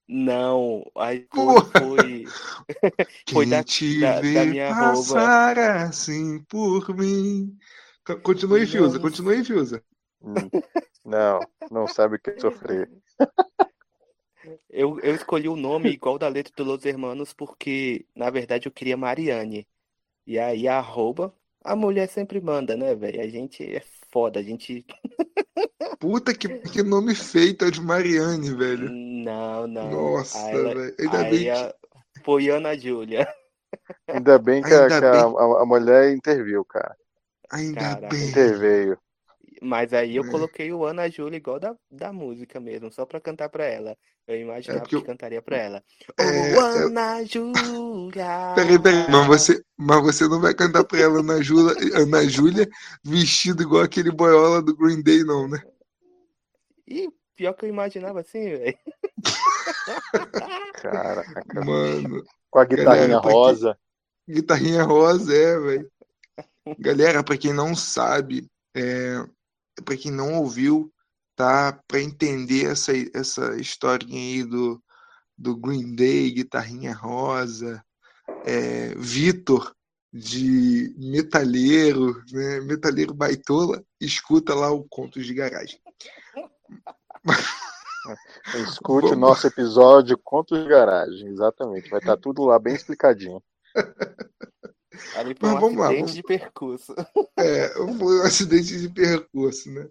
[0.09, 1.71] não, aí foi, Porra.
[1.71, 2.25] foi,
[3.49, 7.57] da- te da- da minha passar assim por mim.
[8.05, 8.99] Co- Continua aí, Fiuza,
[9.35, 9.85] aí, Fiuza.
[10.21, 10.51] Hum.
[11.05, 12.91] Não, não sabe o que é sofrer.
[14.69, 18.73] Eu, eu escolhi o nome igual da letra do Los Hermanos porque, na verdade, eu
[18.73, 19.67] queria Mariane.
[20.27, 21.35] E aí a arroba,
[21.65, 23.21] a mulher sempre manda, né, velho?
[23.23, 23.81] A gente é
[24.13, 24.87] foda, a gente.
[25.99, 28.93] Puta que, que nome feito é de Mariane, velho.
[29.25, 30.25] Não, não.
[30.33, 30.95] Nossa, velho.
[31.01, 31.67] Ainda aí bem que.
[31.69, 31.75] a-
[32.25, 33.27] Foi Ana Júlia.
[34.13, 35.27] Ainda bem que, a, Ainda que a- bem.
[35.27, 36.97] a- a mulher interviu, cara.
[37.51, 38.25] Ainda Caraca.
[38.27, 38.29] bem.
[38.29, 38.99] Interveio.
[39.63, 40.31] Mas aí eu É.
[40.31, 43.95] coloquei o Ana Júlia igual da, da música mesmo, só pra cantar pra ela.
[44.27, 45.85] Eu imaginava É porque eu- que cantaria pra ela.
[46.19, 48.55] É, Ô, eu- Ana Júlia!
[48.55, 52.67] Peraí, peraí, mas você, mas você não vai cantar pra ela Ana Júlia, Ana Júlia
[53.05, 55.61] vestido igual aquele boiola do Green Day, não, né?
[56.89, 58.79] E pior que eu imaginava assim, velho.
[60.75, 61.65] Caraca.
[61.65, 63.79] Mano, Com a guitarrinha Galera, rosa.
[64.29, 65.91] guitarrinha rosa, é, velho.
[66.79, 69.25] Galera, pra quem não sabe, é,
[69.81, 70.93] pra quem não ouviu,
[71.37, 71.79] tá?
[71.87, 74.83] Pra entender essa, essa historinha aí do,
[75.37, 77.85] do Green Day, guitarrinha rosa,
[78.45, 79.75] é, Vitor
[80.13, 82.61] de metalheiro, né?
[82.61, 85.81] Metalheiro baitola, escuta lá o Contos de Garagem.
[88.55, 91.29] Escute o nosso episódio Contos de Garagem.
[91.29, 91.91] Exatamente.
[91.91, 93.43] Vai estar tudo lá bem explicadinho.
[95.17, 96.95] Ali foi Mas um vamos lá, acidente vamos- de percurso.
[97.39, 99.89] É, foi um acidente de percurso, né?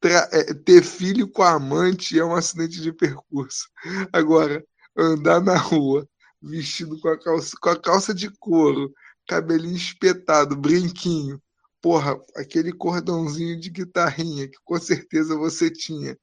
[0.00, 3.68] Tra- é, ter filho com amante é um acidente de percurso.
[4.12, 4.64] Agora,
[4.96, 6.08] andar na rua
[6.40, 8.92] vestido com a calça, com a calça de couro,
[9.28, 11.40] cabelinho espetado, brinquinho,
[11.82, 16.16] porra, aquele cordãozinho de guitarrinha que com certeza você tinha.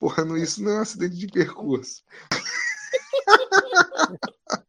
[0.00, 2.02] Porra, não, isso não é um acidente de percurso.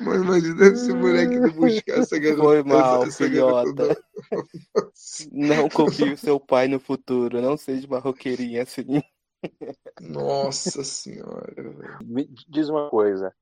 [0.00, 2.42] Mas imagina esse moleque indo buscar essa garota.
[2.42, 3.96] Foi mal, essa, filhota.
[5.32, 7.40] Não confie o seu pai no futuro.
[7.40, 9.02] Não seja barroqueirinha assim.
[10.00, 11.54] Nossa senhora.
[12.04, 13.34] Me diz uma coisa.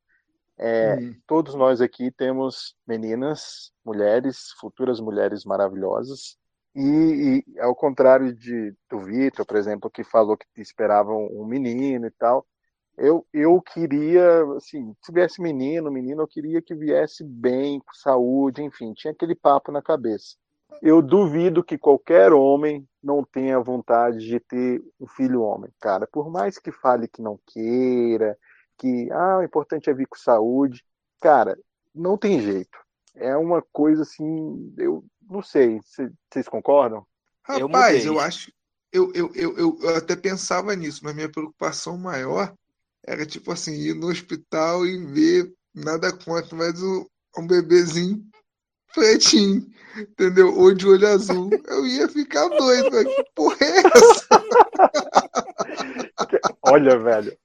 [0.58, 6.36] É, Hum, todos nós aqui temos meninas, mulheres, futuras mulheres maravilhosas.
[6.74, 12.06] E, e ao contrário de do Vitor, por exemplo, que falou que esperava um menino
[12.06, 12.46] e tal,
[12.96, 18.62] eu, eu queria, assim, se viesse menino, menino, eu queria que viesse bem, com saúde,
[18.62, 20.36] enfim, tinha aquele papo na cabeça.
[20.80, 26.06] Eu duvido que qualquer homem não tenha vontade de ter um filho homem, cara.
[26.06, 28.36] Por mais que fale que não queira,
[28.78, 30.84] que ah, o importante é vir com saúde,
[31.20, 31.56] cara,
[31.94, 32.78] não tem jeito.
[33.14, 37.06] É uma coisa assim, eu não sei, cê- vocês concordam?
[37.52, 38.06] Eu Rapaz, mudei.
[38.06, 38.52] eu acho.
[38.92, 42.54] Eu, eu, eu, eu, eu até pensava nisso, mas minha preocupação maior
[43.06, 47.06] era tipo assim, ir no hospital e ver nada contra, mas o,
[47.38, 48.22] um bebezinho
[48.94, 50.56] pretinho, entendeu?
[50.56, 51.50] Ou de olho azul.
[51.66, 53.08] Eu ia ficar doido, velho.
[53.08, 54.28] Que porra é essa?
[56.62, 57.36] Olha, velho.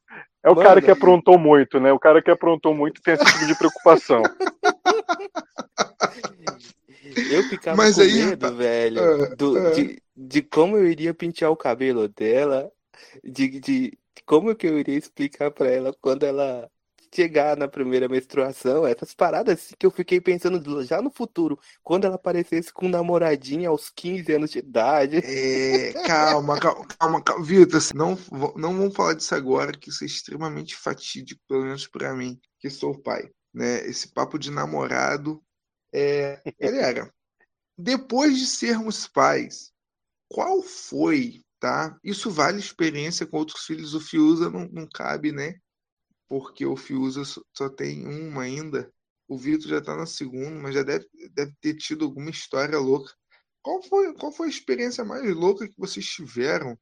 [0.43, 0.67] É o Mano.
[0.67, 1.91] cara que aprontou muito, né?
[1.91, 4.21] O cara que aprontou muito tem esse tipo de preocupação.
[7.31, 9.71] Eu ficava Mas com aí, medo, velho, ah, do, ah.
[9.71, 12.69] de, de como eu iria pentear o cabelo dela,
[13.23, 16.69] de, de como que eu iria explicar pra ela quando ela
[17.15, 22.15] chegar na primeira menstruação, essas paradas que eu fiquei pensando já no futuro, quando ela
[22.15, 25.17] aparecesse com namoradinha aos 15 anos de idade.
[25.23, 27.45] É, calma, calma, calma, calma.
[27.45, 28.17] Vitor, assim, não,
[28.55, 32.69] não vamos falar disso agora, que isso é extremamente fatídico, pelo menos para mim, que
[32.69, 33.31] sou pai.
[33.53, 33.87] Né?
[33.87, 35.41] Esse papo de namorado,
[35.93, 37.11] é, galera,
[37.77, 39.71] depois de sermos pais,
[40.27, 41.97] qual foi, tá?
[42.03, 45.59] Isso vale experiência com outros filhos, o Fiuza não, não cabe, né?
[46.27, 47.23] porque o Fiuza
[47.55, 48.91] só tem uma ainda.
[49.27, 53.13] O Vitor já está na segunda, mas já deve, deve ter tido alguma história louca.
[53.61, 56.77] Qual foi, qual foi a experiência mais louca que vocês tiveram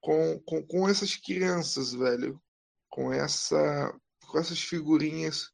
[0.00, 2.40] com, com, com essas crianças, velho?
[2.90, 3.94] Com, essa,
[4.26, 5.50] com essas figurinhas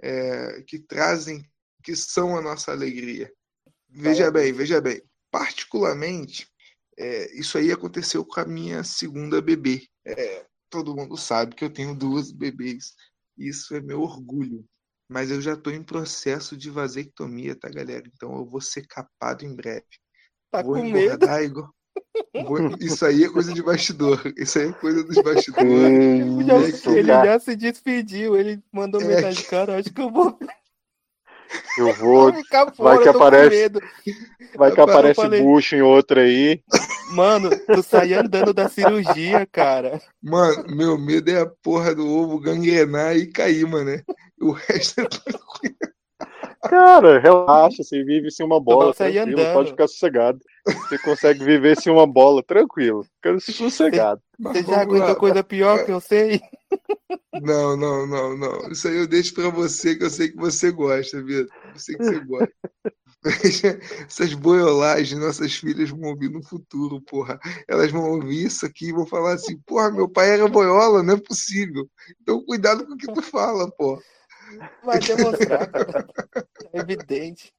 [0.00, 1.42] é, que trazem,
[1.82, 3.32] que são a nossa alegria.
[3.88, 5.02] Veja bem, veja bem.
[5.30, 6.50] Particularmente,
[6.98, 9.86] é, isso aí aconteceu com a minha segunda bebê.
[10.04, 12.94] É, todo mundo sabe que eu tenho duas bebês.
[13.36, 14.64] Isso é meu orgulho.
[15.08, 18.02] Mas eu já estou em processo de vasectomia, tá, galera?
[18.14, 19.86] Então eu vou ser capado em breve.
[20.50, 21.24] Tá vou com medo?
[21.24, 21.72] Igual...
[22.44, 22.76] Vou...
[22.80, 24.20] Isso aí é coisa de bastidor.
[24.36, 26.82] Isso aí é coisa dos bastidores.
[26.82, 28.36] já, ele já se despediu.
[28.36, 29.50] Ele mandou é mensagem, que...
[29.50, 30.38] cara, acho que eu vou
[31.78, 32.32] eu vou.
[32.32, 33.70] Fora, vai que aparece.
[34.56, 35.42] Vai que aparece falei...
[35.42, 36.62] bucho em outra aí.
[37.12, 40.00] Mano, tu sai andando da cirurgia, cara.
[40.22, 44.02] Mano, meu medo é a porra do ovo gangrenar e cair, mano.
[44.40, 45.76] O resto é tranquilo.
[46.62, 49.52] Cara, relaxa, você vive sem uma bola, tranquilo, andando.
[49.52, 50.38] pode ficar sossegado.
[50.72, 54.20] Você consegue viver sem uma bola, tranquilo, fica sossegado.
[54.38, 56.40] Você já aguentou coisa pior que eu sei?
[57.40, 58.70] Não, não, não, não.
[58.70, 61.54] Isso aí eu deixo pra você, que eu sei que você gosta, Vitor.
[61.72, 62.52] Eu sei que você gosta.
[64.06, 67.38] Essas boiolagens nossas filhas vão ouvir no futuro, porra.
[67.66, 71.14] Elas vão ouvir isso aqui e vão falar assim, porra, meu pai era boiola, não
[71.14, 71.88] é possível.
[72.22, 74.00] Então cuidado com o que tu fala, porra.
[74.84, 76.06] Vai demonstrar, cara.
[76.72, 77.52] É evidente.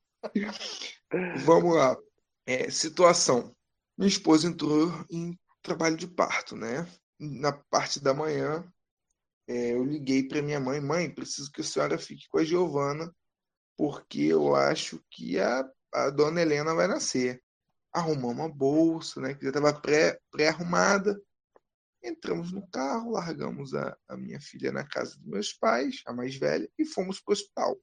[1.46, 1.98] Vamos lá.
[2.50, 3.56] É, situação.
[3.96, 6.92] Minha esposa entrou em trabalho de parto, né?
[7.20, 8.68] Na parte da manhã,
[9.48, 13.16] é, eu liguei para minha mãe: mãe, preciso que a senhora fique com a Giovana,
[13.78, 17.40] porque eu acho que a, a dona Helena vai nascer.
[17.94, 19.36] Arrumamos uma bolsa, né?
[19.36, 19.72] Que já estava
[20.32, 21.14] pré-arrumada.
[21.14, 26.14] Pré Entramos no carro, largamos a, a minha filha na casa dos meus pais, a
[26.14, 27.80] mais velha, e fomos para o hospital.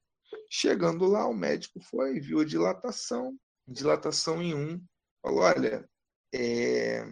[0.50, 4.85] Chegando lá, o médico foi, viu a dilatação, dilatação em um,
[5.22, 5.88] falou: olha,
[6.35, 7.05] é,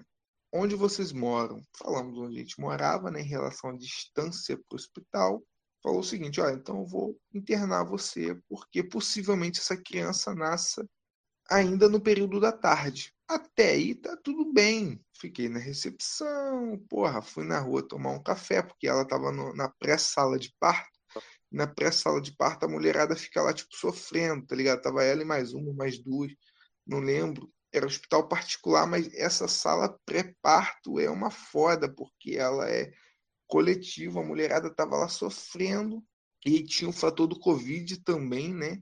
[0.53, 1.63] onde vocês moram?
[1.77, 5.43] Falamos onde a gente morava, né, em relação à distância para o hospital.
[5.83, 10.89] Falou o seguinte: olha, então eu vou internar você, porque possivelmente essa criança nasça
[11.51, 13.13] ainda no período da tarde.
[13.29, 15.01] Até aí tá tudo bem.
[15.19, 19.69] Fiquei na recepção, porra, fui na rua tomar um café, porque ela tava no, na
[19.69, 20.94] pré-sala de parto.
[21.55, 24.83] Na pré-sala de parto, a mulherada fica lá, tipo, sofrendo, tá ligado?
[24.83, 26.33] Tava ela e mais uma, mais duas,
[26.85, 27.49] não lembro.
[27.73, 32.93] Era hospital particular, mas essa sala pré-parto é uma foda, porque ela é
[33.47, 36.03] coletiva, a mulherada tava lá sofrendo,
[36.45, 38.81] e tinha o fator do Covid também, né?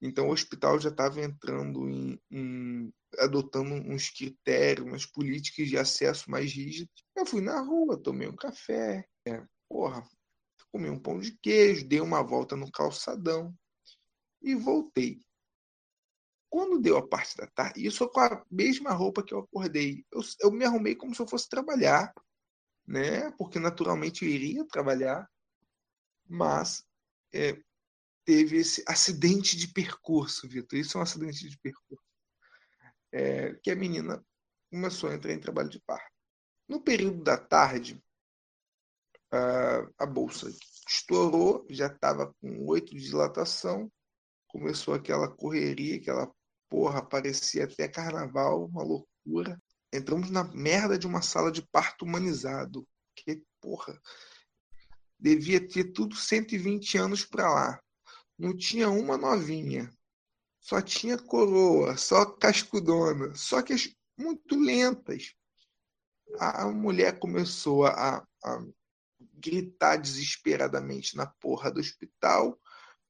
[0.00, 6.30] Então o hospital já estava entrando em, em, adotando uns critérios, umas políticas de acesso
[6.30, 6.94] mais rígidas.
[7.16, 10.04] Eu fui na rua, tomei um café, é, porra,
[10.72, 13.54] comi um pão de queijo, dei uma volta no calçadão
[14.40, 15.20] e voltei.
[16.50, 20.20] Quando deu a parte da tarde, isso com a mesma roupa que eu acordei, eu,
[20.40, 22.12] eu me arrumei como se eu fosse trabalhar,
[22.86, 23.30] né?
[23.32, 25.28] Porque naturalmente eu iria trabalhar,
[26.26, 26.84] mas
[27.32, 27.58] é,
[28.24, 30.78] teve esse acidente de percurso, Vitor.
[30.78, 32.04] Isso é um acidente de percurso.
[33.12, 34.24] É, que a menina
[34.70, 36.10] começou a entrar em trabalho de parto.
[36.68, 38.02] No período da tarde,
[39.98, 40.52] a, bolsa
[40.88, 43.90] estourou, já estava com oito de dilatação,
[44.48, 46.30] começou aquela correria, aquela
[46.68, 49.60] porra, parecia até carnaval, uma loucura.
[49.92, 52.86] Entramos na merda de uma sala de parto humanizado.
[53.14, 54.00] Que porra,
[55.18, 57.82] devia ter tudo 120 anos para lá
[58.42, 59.88] não tinha uma novinha.
[60.60, 63.74] Só tinha coroa, só cascudona, só que
[64.16, 65.34] muito lentas.
[66.38, 68.64] A mulher começou a, a
[69.42, 72.58] gritar desesperadamente na porra do hospital,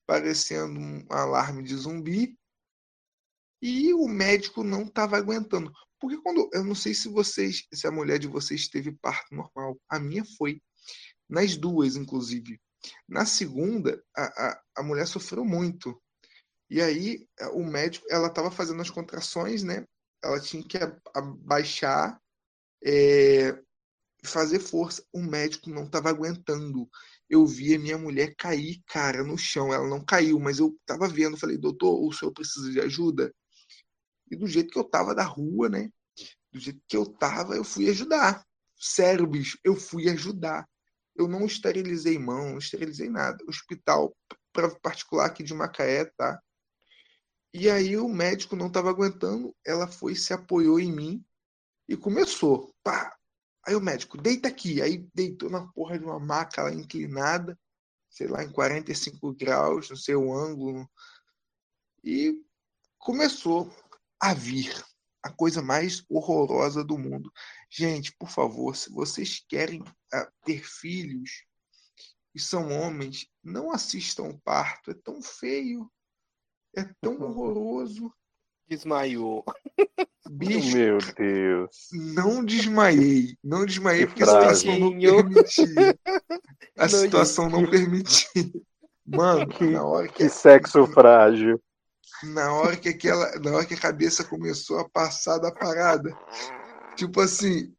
[0.06, 2.38] parecendo um alarme de zumbi.
[3.60, 5.72] E o médico não estava aguentando.
[6.00, 6.50] Porque quando.
[6.52, 7.64] Eu não sei se vocês.
[7.72, 9.78] Se a mulher de vocês teve parto normal.
[9.88, 10.60] A minha foi.
[11.28, 12.60] Nas duas, inclusive.
[13.08, 16.00] Na segunda, a, a, a mulher sofreu muito.
[16.68, 19.86] E aí, o médico, ela estava fazendo as contrações, né?
[20.24, 20.78] Ela tinha que
[21.14, 22.20] abaixar,
[22.84, 23.52] é,
[24.24, 25.04] fazer força.
[25.12, 26.88] O médico não estava aguentando.
[27.28, 29.72] Eu via minha mulher cair, cara, no chão.
[29.72, 31.36] Ela não caiu, mas eu estava vendo.
[31.36, 33.34] Falei, doutor, o senhor precisa de ajuda?
[34.30, 35.90] E do jeito que eu tava da rua, né?
[36.50, 38.44] Do jeito que eu tava, eu fui ajudar.
[38.76, 40.68] Sério, bicho, eu fui ajudar.
[41.14, 43.38] Eu não esterilizei mão, não esterilizei nada.
[43.48, 44.16] Hospital
[44.82, 46.40] particular aqui de Macaé, tá?
[47.54, 51.24] E aí o médico não estava aguentando, ela foi, se apoiou em mim
[51.86, 52.74] e começou.
[52.82, 53.14] Pá!
[53.66, 54.82] Aí o médico, deita aqui.
[54.82, 57.58] Aí deitou na porra de uma maca lá inclinada,
[58.10, 60.88] sei lá, em 45 graus, no seu ângulo.
[62.02, 62.34] E
[62.98, 63.72] começou
[64.20, 64.72] a vir
[65.22, 67.32] a coisa mais horrorosa do mundo.
[67.70, 71.44] Gente, por favor, se vocês querem ah, ter filhos
[72.34, 74.90] e são homens, não assistam o parto.
[74.90, 75.90] É tão feio.
[76.76, 78.12] É tão horroroso.
[78.72, 79.44] Desmaiou.
[80.30, 81.76] Bicho, Meu Deus.
[81.92, 83.36] Não desmaiei.
[83.44, 85.98] Não desmaiei porque a situação não permitia.
[86.78, 88.50] A situação não permitia.
[89.06, 90.14] Mano, que, na hora que.
[90.14, 91.60] Que sexo frágil.
[92.24, 93.38] Na hora que aquela.
[93.40, 96.16] Na hora que a cabeça começou a passar da parada.
[96.96, 97.74] Tipo assim,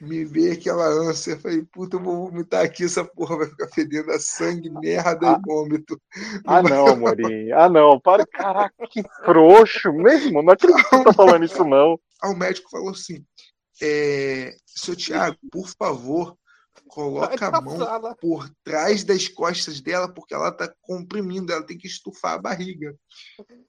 [0.00, 1.38] me veio aquela ânsia.
[1.38, 5.38] Falei, puta, eu vou vomitar aqui, essa porra vai ficar fedendo a sangue, merda ah,
[5.38, 6.00] e vômito.
[6.46, 7.50] Ah, não, Amorim.
[7.52, 8.00] Ah, não.
[8.00, 10.42] Para, caraca, que frouxo mesmo.
[10.42, 11.98] Não acredito que você tá falando isso, não.
[12.22, 13.24] Aí o médico falou assim:
[13.82, 16.36] é, seu Tiago, por favor,
[16.88, 17.78] coloca a mão
[18.20, 22.94] por trás das costas dela, porque ela tá comprimindo, ela tem que estufar a barriga.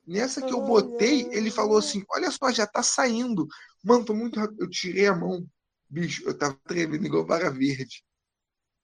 [0.05, 3.47] Nessa que eu botei, ele falou assim: olha só, já tá saindo.
[3.83, 4.63] Mano, tô muito rápido.
[4.63, 5.45] Eu tirei a mão
[5.89, 8.03] Bicho, eu tava tremendo igual vara verde.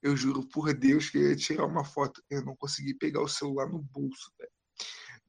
[0.01, 2.21] Eu juro por Deus que eu ia tirar uma foto.
[2.29, 4.51] Eu não consegui pegar o celular no bolso, velho.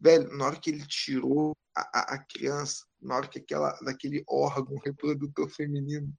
[0.00, 4.24] Velho, na hora que ele tirou a, a, a criança, na hora que aquela, daquele
[4.28, 6.12] órgão reprodutor feminino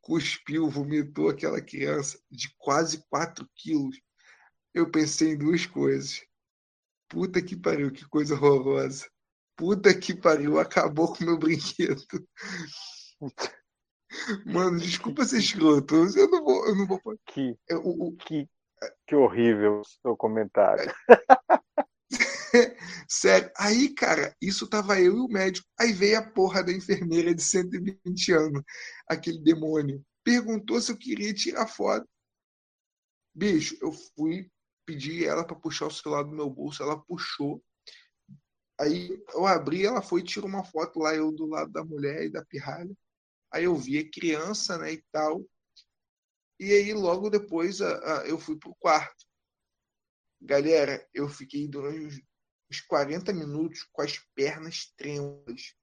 [0.00, 4.00] cuspiu, vomitou aquela criança de quase 4 quilos,
[4.74, 6.20] eu pensei em duas coisas.
[7.08, 9.08] Puta que pariu, que coisa horrorosa.
[9.56, 12.02] Puta que pariu, acabou com meu brinquedo.
[14.46, 15.94] Mano, desculpa ser escroto.
[16.16, 16.66] Eu não vou.
[16.66, 17.00] Eu não vou...
[17.26, 18.48] Que, eu, o, que,
[19.06, 20.92] que horrível o seu comentário.
[23.08, 23.50] Sério.
[23.56, 25.66] Aí, cara, isso tava eu e o médico.
[25.78, 28.62] Aí veio a porra da enfermeira de 120 anos,
[29.08, 30.04] aquele demônio.
[30.24, 32.06] Perguntou se eu queria tirar foto.
[33.34, 34.50] Bicho, eu fui
[34.84, 36.82] pedir ela para puxar o celular do meu bolso.
[36.82, 37.62] Ela puxou.
[38.78, 42.24] Aí eu abri, ela foi e tirou uma foto lá, eu do lado da mulher
[42.24, 42.92] e da pirralha.
[43.52, 45.44] Aí eu via criança, né, e tal.
[46.58, 49.26] E aí logo depois a, a, eu fui pro quarto.
[50.40, 52.24] Galera, eu fiquei durante
[52.70, 55.74] uns 40 minutos com as pernas trêmulas,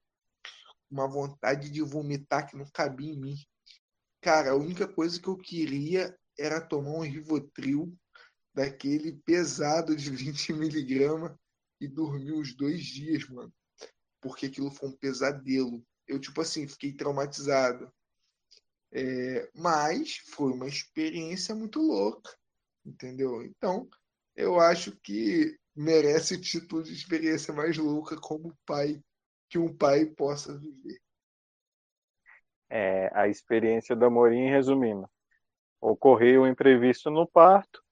[0.89, 3.35] uma vontade de vomitar que não cabia em mim.
[4.21, 7.95] Cara, a única coisa que eu queria era tomar um Rivotril
[8.53, 11.37] daquele pesado de 20 miligramas
[11.79, 13.53] e dormir os dois dias, mano.
[14.21, 17.91] Porque aquilo foi um pesadelo eu, tipo assim, fiquei traumatizado.
[18.91, 22.35] É, mas foi uma experiência muito louca,
[22.83, 23.43] entendeu?
[23.43, 23.87] Então,
[24.35, 28.99] eu acho que merece o título de experiência mais louca como pai
[29.47, 30.99] que um pai possa viver.
[32.69, 35.09] É, a experiência do Amorim, resumindo,
[35.81, 37.83] ocorreu um imprevisto no parto,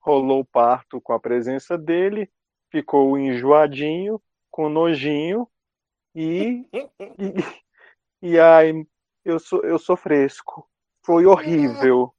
[0.00, 2.30] rolou o parto com a presença dele,
[2.70, 4.20] ficou enjoadinho,
[4.50, 5.48] com nojinho
[6.14, 6.90] e, e,
[8.22, 8.72] e ai,
[9.24, 10.66] eu sou, eu sou fresco.
[11.04, 12.12] Foi horrível.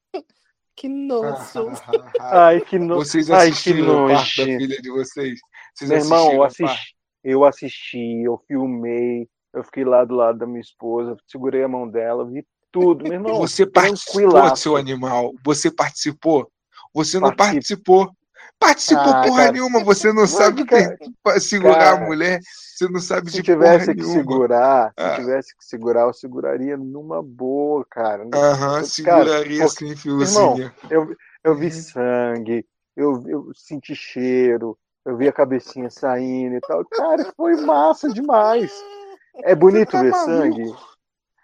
[0.75, 1.71] Que nojo.
[2.21, 3.05] ai, que nojo.
[3.05, 4.37] Vocês assistiram ai, que nojo.
[4.37, 5.39] da filha de vocês?
[5.73, 10.45] vocês Meu irmão, eu assisti, eu assisti, eu filmei, eu fiquei lá do lado da
[10.45, 13.39] minha esposa, segurei a mão dela, vi tudo, meu irmão.
[13.39, 15.33] Você participou, seu animal.
[15.43, 16.49] Você participou?
[16.93, 18.11] Você não participou.
[18.59, 20.97] Participou ah, porra cara, nenhuma, você não sabe cara,
[21.39, 24.13] segurar cara, a mulher, você não sabe se de tivesse que nenhuma.
[24.13, 25.09] segurar, ah.
[25.09, 28.27] se tivesse que segurar, eu seguraria numa boa, cara.
[28.33, 30.55] Aham, seguraria cara, sim, fiozinho.
[30.55, 31.71] Irmão, eu, eu vi uhum.
[31.71, 36.83] sangue, eu, eu senti cheiro, eu vi a cabecinha saindo e tal.
[36.85, 38.71] Cara, foi massa demais.
[39.43, 40.31] É bonito tá ver maluco.
[40.31, 40.73] sangue.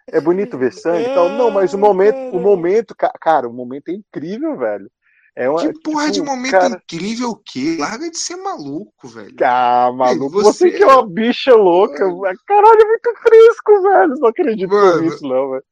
[0.08, 1.30] É bonito ver sangue e tal.
[1.30, 4.92] Não, mas o momento, o momento, cara, o momento é incrível, velho.
[5.36, 6.76] É uma, que porra tipo, de momento cara...
[6.76, 7.78] incrível o quê?
[7.80, 9.36] Larga de ser maluco, velho.
[9.44, 10.30] Ah, maluco.
[10.30, 12.08] Você, você que é uma bicha louca.
[12.08, 12.38] Mano.
[12.46, 14.16] Caralho, é muito fresco, velho.
[14.20, 15.64] Não acredito Mano, nisso, não, velho.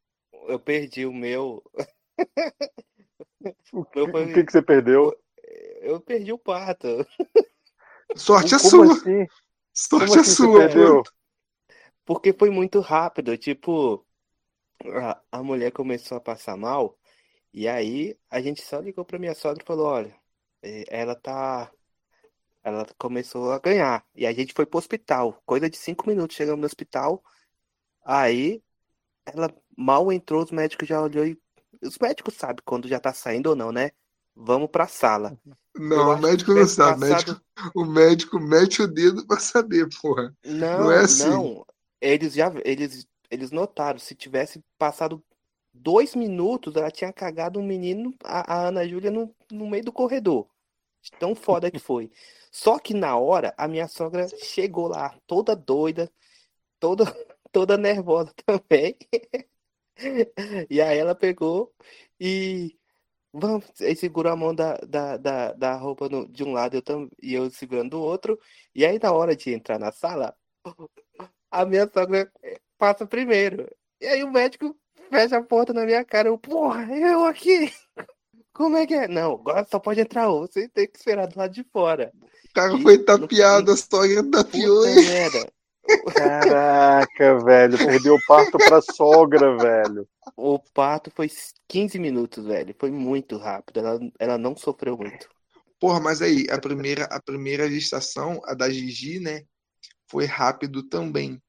[0.47, 1.64] Eu perdi o meu.
[3.72, 4.26] o, que, foi...
[4.26, 5.16] o que, que você perdeu?
[5.82, 6.88] Eu perdi o parto.
[8.16, 8.93] Sorte a sua.
[8.93, 9.28] Assim?
[9.74, 11.03] Sorte a assim sua, perdeu?
[12.03, 13.38] Porque foi muito rápido.
[13.38, 14.03] Tipo,
[14.86, 16.97] a, a mulher começou a passar mal
[17.53, 20.15] E aí a gente só ligou pra minha sogra e falou, olha,
[20.61, 21.71] eh, ela tá.
[22.63, 24.05] Ela começou a ganhar.
[24.15, 25.41] E a gente foi pro hospital.
[25.45, 27.23] Coisa de cinco minutos, chegamos no hospital.
[28.05, 28.61] Aí
[29.25, 31.39] ela mal entrou, os médicos já olhou e.
[31.81, 33.91] Os médicos sabem quando já tá saindo ou não, né?
[34.35, 35.37] Vamos pra sala.
[35.75, 37.01] Não, o médico não sabe.
[37.01, 37.09] Passado...
[37.09, 37.41] Médico,
[37.75, 40.33] o médico mete o dedo pra saber, porra.
[40.45, 41.29] Não, não é assim.
[41.29, 41.65] Não.
[41.99, 45.23] Eles já eles, eles notaram, se tivesse passado
[45.74, 49.91] dois minutos, ela tinha cagado um menino, a, a Ana Júlia, no, no meio do
[49.91, 50.47] corredor.
[51.19, 52.11] Tão foda que foi.
[52.51, 56.11] Só que na hora, a minha sogra chegou lá, toda doida,
[56.80, 57.05] toda,
[57.51, 58.97] toda nervosa também.
[60.69, 61.74] e aí ela pegou
[62.19, 62.78] e
[63.34, 66.82] vamos, aí segurou a mão da, da, da, da roupa no, de um lado eu
[66.82, 68.39] tam, e eu segurando do outro.
[68.76, 70.36] E aí na hora de entrar na sala,
[71.51, 72.32] a minha sogra
[72.78, 73.69] passa primeiro.
[73.99, 74.76] E aí o médico
[75.12, 76.30] fecha a porta na minha cara.
[76.30, 77.72] Eu, porra, eu aqui.
[78.53, 79.07] Como é que é?
[79.07, 80.41] Não, agora só pode entrar um.
[80.41, 82.12] Você tem que esperar do lado de fora.
[82.49, 84.84] O cara e, foi tapeado, a sogra tapeou.
[84.84, 87.78] Puta Caraca, velho.
[87.78, 90.07] Perdeu o parto pra sogra, velho.
[90.38, 91.30] O parto foi
[91.68, 92.76] 15 minutos, velho.
[92.80, 93.80] Foi muito rápido.
[93.80, 95.28] Ela, ela não sofreu muito.
[95.80, 99.41] Porra, mas aí, a primeira, a primeira gestação, a da Gigi, né?
[100.07, 101.41] Foi rápido também.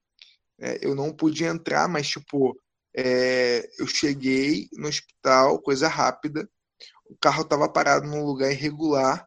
[0.59, 2.57] É, eu não pude entrar, mas, tipo,
[2.97, 6.49] é, eu cheguei no hospital, coisa rápida.
[7.07, 9.27] O carro estava parado num lugar irregular.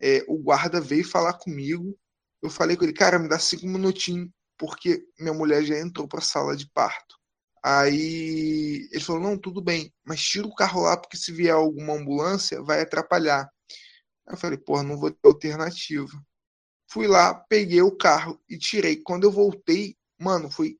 [0.00, 1.98] É, o guarda veio falar comigo
[2.42, 6.20] eu falei com ele, cara, me dá cinco minutinhos, porque minha mulher já entrou para
[6.20, 7.16] a sala de parto.
[7.62, 11.94] Aí ele falou, não, tudo bem, mas tira o carro lá, porque se vier alguma
[11.94, 13.50] ambulância, vai atrapalhar.
[14.28, 16.12] Eu falei, porra, não vou ter alternativa.
[16.88, 18.96] Fui lá, peguei o carro e tirei.
[18.96, 20.78] Quando eu voltei, mano, foi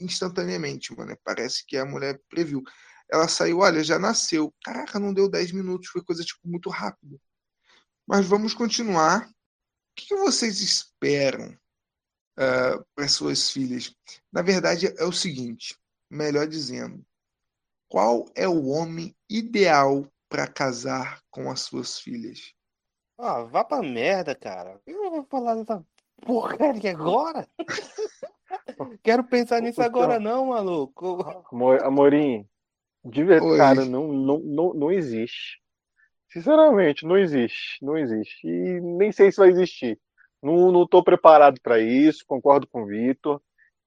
[0.00, 1.16] instantaneamente, mano.
[1.24, 2.62] Parece que a mulher previu.
[3.10, 4.54] Ela saiu, olha, já nasceu.
[4.64, 7.20] Caraca, não deu 10 minutos, foi coisa tipo muito rápido.
[8.06, 9.28] Mas vamos continuar.
[9.28, 9.32] O
[9.94, 11.50] que vocês esperam
[12.38, 13.94] uh, para suas filhas?
[14.32, 15.78] Na verdade, é o seguinte:
[16.10, 17.04] melhor dizendo,
[17.88, 22.54] qual é o homem ideal para casar com as suas filhas?
[23.18, 24.80] Ah, vá pra merda, cara.
[24.86, 25.84] Eu vou falar dessa
[26.24, 27.46] porcaria agora?
[29.02, 31.18] Quero pensar nisso agora, não, maluco.
[31.82, 32.46] Amorim,
[33.04, 35.60] de verdade, cara, não, não, não, não existe.
[36.28, 37.84] Sinceramente, não existe.
[37.84, 38.46] Não existe.
[38.46, 39.98] E nem sei se vai existir.
[40.42, 43.40] Não estou preparado para isso, concordo com o Vitor.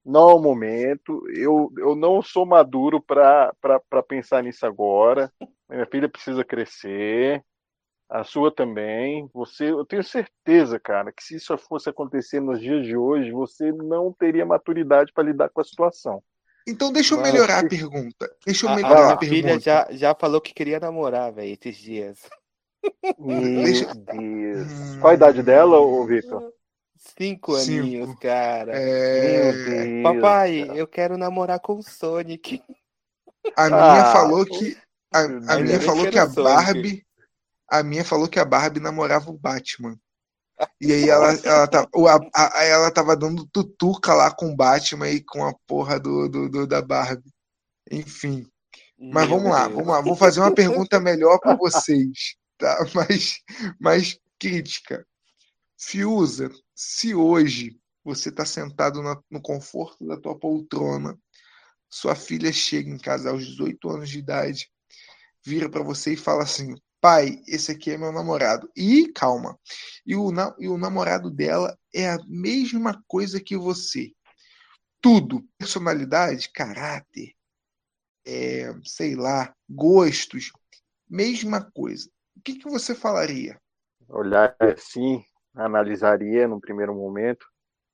[0.04, 1.22] Não é o momento.
[1.30, 3.52] Eu, eu não sou maduro para
[4.06, 5.32] pensar nisso agora.
[5.68, 7.44] Minha filha precisa crescer.
[8.08, 9.28] A sua também.
[9.34, 13.72] Você, eu tenho certeza, cara, que se isso fosse acontecer nos dias de hoje, você
[13.72, 16.22] não teria maturidade para lidar com a situação.
[16.68, 18.28] Então deixa eu melhorar a pergunta.
[18.44, 19.42] Deixa eu melhorar a, a, a pergunta.
[19.42, 22.20] filha já, já falou que queria namorar, velho, esses dias.
[23.18, 23.94] Meu deixa...
[23.94, 24.68] Deus.
[24.68, 25.00] Hum.
[25.00, 26.52] Qual a idade dela, ô Victor?
[26.96, 27.82] Cinco, Cinco.
[27.82, 28.72] aninhos, cara.
[28.74, 29.52] É...
[29.52, 30.78] Deus, Papai, cara.
[30.78, 32.62] eu quero namorar com o Sonic.
[33.56, 34.76] A minha ah, falou que.
[35.14, 37.05] A, a minha falou que a Barbie.
[37.68, 39.98] A minha falou que a Barbie namorava o Batman.
[40.80, 41.86] E aí ela, ela, tá,
[42.34, 46.28] a, a, ela tava dando tutuca lá com o Batman e com a porra do,
[46.28, 47.30] do, do da Barbie.
[47.90, 48.46] Enfim.
[48.98, 50.00] Mas vamos lá, vamos lá.
[50.00, 52.78] Vou fazer uma pergunta melhor para vocês, tá?
[52.94, 53.40] Mais,
[53.78, 55.06] mais crítica.
[55.78, 61.18] Fiuza, se hoje você está sentado no conforto da tua poltrona,
[61.90, 64.70] sua filha chega em casa aos 18 anos de idade,
[65.44, 66.74] vira para você e fala assim:
[67.06, 68.68] pai, esse aqui é meu namorado.
[68.76, 69.56] E calma,
[70.04, 70.28] e o,
[70.58, 74.10] e o namorado dela é a mesma coisa que você.
[75.00, 77.32] Tudo, personalidade, caráter,
[78.26, 80.50] é, sei lá, gostos,
[81.08, 82.10] mesma coisa.
[82.36, 83.56] O que, que você falaria?
[84.08, 87.46] Olhar assim, analisaria no primeiro momento,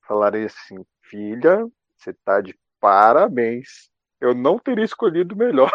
[0.09, 3.91] falaria assim: filha, você tá de parabéns.
[4.19, 5.71] Eu não teria escolhido melhor.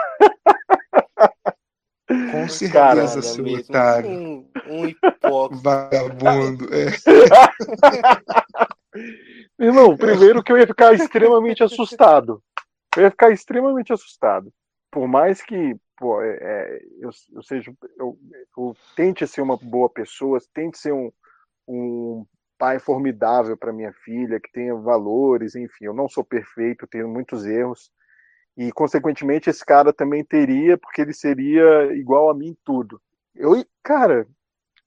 [2.32, 4.09] Com certeza, seu otário.
[4.09, 5.63] Um, um hipócrita.
[5.63, 6.69] Vagabundo.
[6.73, 6.88] É.
[9.59, 12.43] Irmão, primeiro que eu ia ficar extremamente assustado.
[12.95, 14.51] Eu ia ficar extremamente assustado.
[14.91, 18.17] Por mais que pô, é, é eu, eu, seja, eu,
[18.55, 21.11] eu, tente ser uma boa pessoa, tente ser um,
[21.67, 22.25] um
[22.57, 27.45] pai formidável para minha filha, que tenha valores, enfim, eu não sou perfeito, tenho muitos
[27.45, 27.91] erros,
[28.57, 32.99] e consequentemente esse cara também teria, porque ele seria igual a mim em tudo.
[33.35, 34.27] Eu, cara,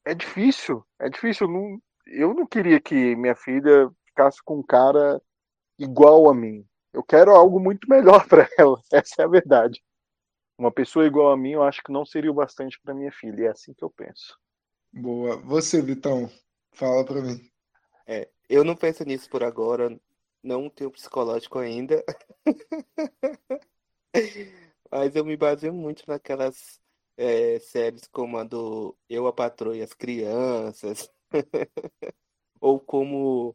[0.05, 4.63] é difícil, é difícil, eu não, eu não queria que minha filha ficasse com um
[4.63, 5.23] cara
[5.79, 6.67] igual a mim.
[6.93, 9.81] Eu quero algo muito melhor para ela, essa é a verdade.
[10.59, 13.47] uma pessoa igual a mim, eu acho que não seria o bastante para minha filha.
[13.47, 14.37] É assim que eu penso.
[14.93, 15.37] Boa.
[15.43, 16.29] Você, Vitão,
[16.73, 17.41] fala para mim.
[18.05, 19.97] É, eu não penso nisso por agora.
[20.43, 22.03] Não tenho psicológico ainda.
[24.91, 26.81] Mas eu me baseio muito naquelas
[27.17, 31.11] é, séries como a do Eu, a Patroa e as Crianças.
[32.61, 33.55] Ou como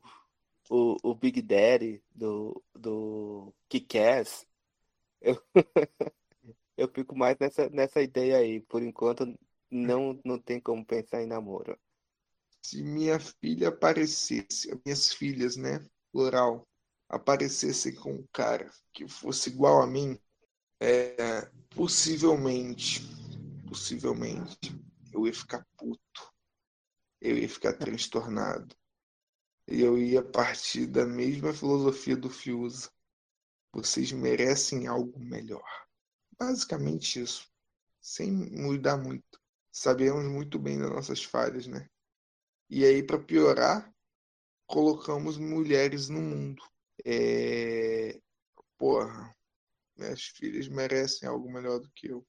[0.70, 4.46] o, o Big Daddy do, do Kick-Ass.
[5.22, 5.42] Eu,
[6.78, 8.60] eu fico mais nessa, nessa ideia aí.
[8.62, 9.26] Por enquanto,
[9.72, 11.78] não, não tem como pensar em namoro.
[12.64, 15.86] Se minha filha aparecesse, minhas filhas, né?
[16.12, 16.68] Plural,
[17.10, 20.20] aparecessem com um cara que fosse igual a mim,
[20.80, 23.02] é, possivelmente,
[23.68, 24.74] possivelmente,
[25.14, 26.34] eu ia ficar puto.
[27.22, 28.76] Eu ia ficar transtornado.
[29.68, 32.92] E eu ia partir da mesma filosofia do Fiusa.
[33.74, 35.66] Vocês merecem algo melhor.
[36.38, 37.48] Basicamente isso.
[38.02, 39.42] Sem mudar muito.
[39.72, 41.90] Sabemos muito bem das nossas falhas, né?
[42.70, 43.94] E aí, para piorar,
[44.68, 46.62] colocamos mulheres no mundo.
[47.06, 48.20] É...
[48.78, 49.36] Porra,
[49.96, 52.26] minhas filhas merecem algo melhor do que eu.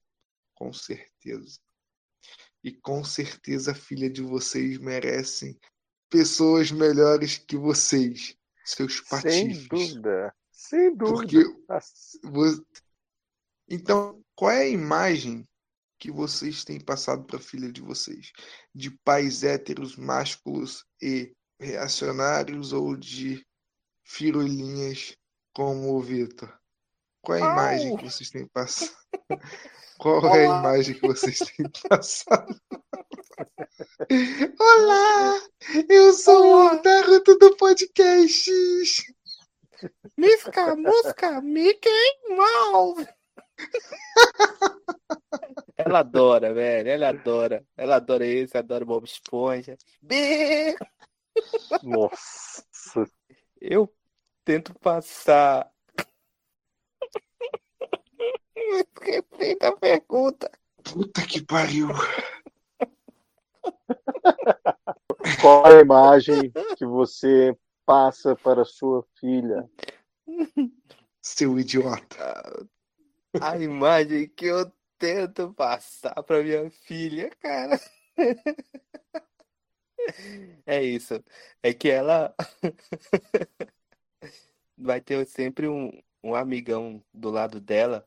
[0.54, 1.58] Com certeza.
[2.62, 5.58] E com certeza a filha de vocês merecem
[6.08, 9.58] pessoas melhores que vocês, seus patifes.
[9.58, 10.34] Sem dúvida.
[10.50, 11.42] Sem dúvida.
[12.22, 12.64] Porque
[13.68, 15.46] então, qual é a imagem
[15.98, 18.32] que vocês têm passado para a filha de vocês?
[18.74, 23.44] De pais héteros, másculos e reacionários ou de
[24.06, 25.16] firulinhas
[25.52, 26.52] como o Vitor?
[27.20, 28.96] Qual é a imagem que vocês têm passado?
[29.98, 30.36] Qual Olá.
[30.36, 32.60] é a imagem que vocês têm passado?
[34.60, 35.40] Olá!
[35.88, 36.74] Eu sou Olá.
[36.74, 38.50] o Naruto do podcast!
[40.16, 41.90] Misca, Musca, Mickey
[42.28, 43.08] Mouse!
[45.76, 46.88] Ela adora, velho.
[46.90, 47.64] Ela adora.
[47.76, 49.76] Ela adora isso, adora Bob Esponja.
[50.02, 50.76] B!
[51.82, 53.10] Nossa.
[53.60, 53.92] Eu
[54.44, 55.70] tento passar.
[59.00, 60.50] Repita a pergunta.
[60.82, 61.88] Puta que pariu.
[65.40, 69.68] Qual a imagem que você passa para sua filha?
[71.20, 72.68] Seu idiota.
[73.40, 77.80] A imagem que eu tento passar para minha filha, cara.
[80.66, 81.22] É isso.
[81.62, 82.34] É que ela
[84.76, 85.90] vai ter sempre um,
[86.22, 88.06] um amigão do lado dela,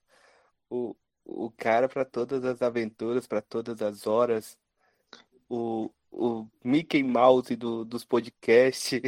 [0.69, 4.57] o, o cara para todas as aventuras, para todas as horas,
[5.49, 9.01] o, o Mickey Mouse do, dos podcasts,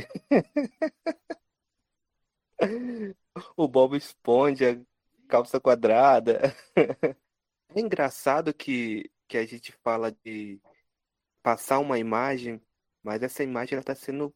[3.55, 4.81] o Bob Esponja,
[5.27, 6.55] calça quadrada.
[7.75, 10.61] É engraçado que, que a gente fala de
[11.43, 12.61] passar uma imagem,
[13.03, 14.33] mas essa imagem está sendo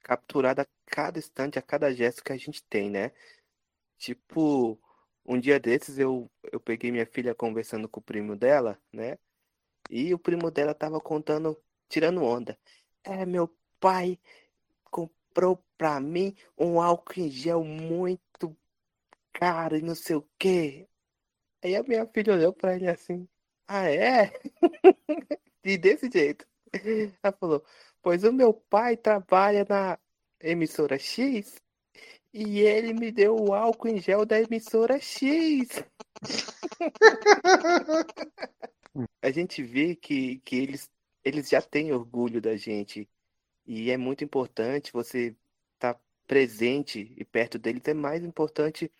[0.00, 3.12] capturada a cada instante, a cada gesto que a gente tem, né?
[3.98, 4.78] Tipo,
[5.24, 9.18] um dia desses eu, eu peguei minha filha conversando com o primo dela, né?
[9.90, 11.56] E o primo dela tava contando,
[11.88, 12.58] tirando onda.
[13.04, 13.48] É, meu
[13.80, 14.18] pai
[14.90, 18.56] comprou pra mim um álcool em gel muito
[19.32, 20.88] caro e não sei o quê.
[21.62, 23.28] Aí a minha filha olhou pra ele assim,
[23.66, 24.32] ah é?
[25.64, 26.46] e desse jeito.
[27.22, 27.64] Ela falou,
[28.02, 29.98] pois o meu pai trabalha na
[30.40, 31.60] emissora X
[32.32, 35.84] e ele me deu o álcool em gel da emissora X.
[39.20, 40.90] a gente vê que, que eles,
[41.24, 43.08] eles já têm orgulho da gente.
[43.66, 45.36] E é muito importante você
[45.74, 47.82] estar tá presente e perto deles.
[47.86, 48.90] É mais importante,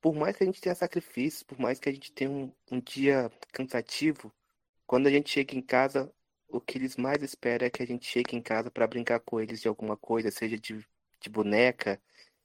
[0.00, 2.80] por mais que a gente tenha sacrifícios, por mais que a gente tenha um, um
[2.80, 4.32] dia cansativo,
[4.86, 6.12] quando a gente chega em casa,
[6.48, 9.40] o que eles mais esperam é que a gente chegue em casa para brincar com
[9.40, 10.84] eles de alguma coisa, seja de,
[11.20, 12.00] de boneca,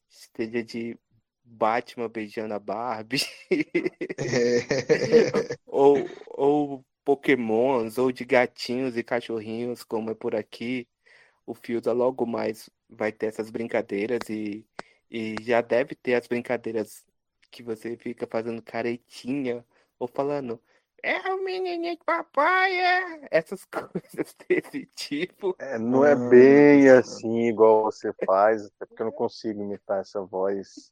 [0.10, 0.98] seja de
[1.44, 3.22] Batman beijando a Barbie.
[3.50, 3.52] É.
[5.66, 5.98] ou,
[6.28, 10.88] ou pokémons, ou de gatinhos e cachorrinhos, como é por aqui.
[11.46, 14.66] O Fiuda logo mais vai ter essas brincadeiras e,
[15.12, 17.06] e já deve ter as brincadeiras
[17.52, 19.66] que você fica fazendo caretinha
[20.00, 20.62] ou falando
[21.04, 23.28] é o menininho de papai, é.
[23.30, 25.54] Essas coisas desse tipo.
[25.60, 30.22] É, não é bem assim igual você faz, até porque eu não consigo imitar essa
[30.22, 30.92] voz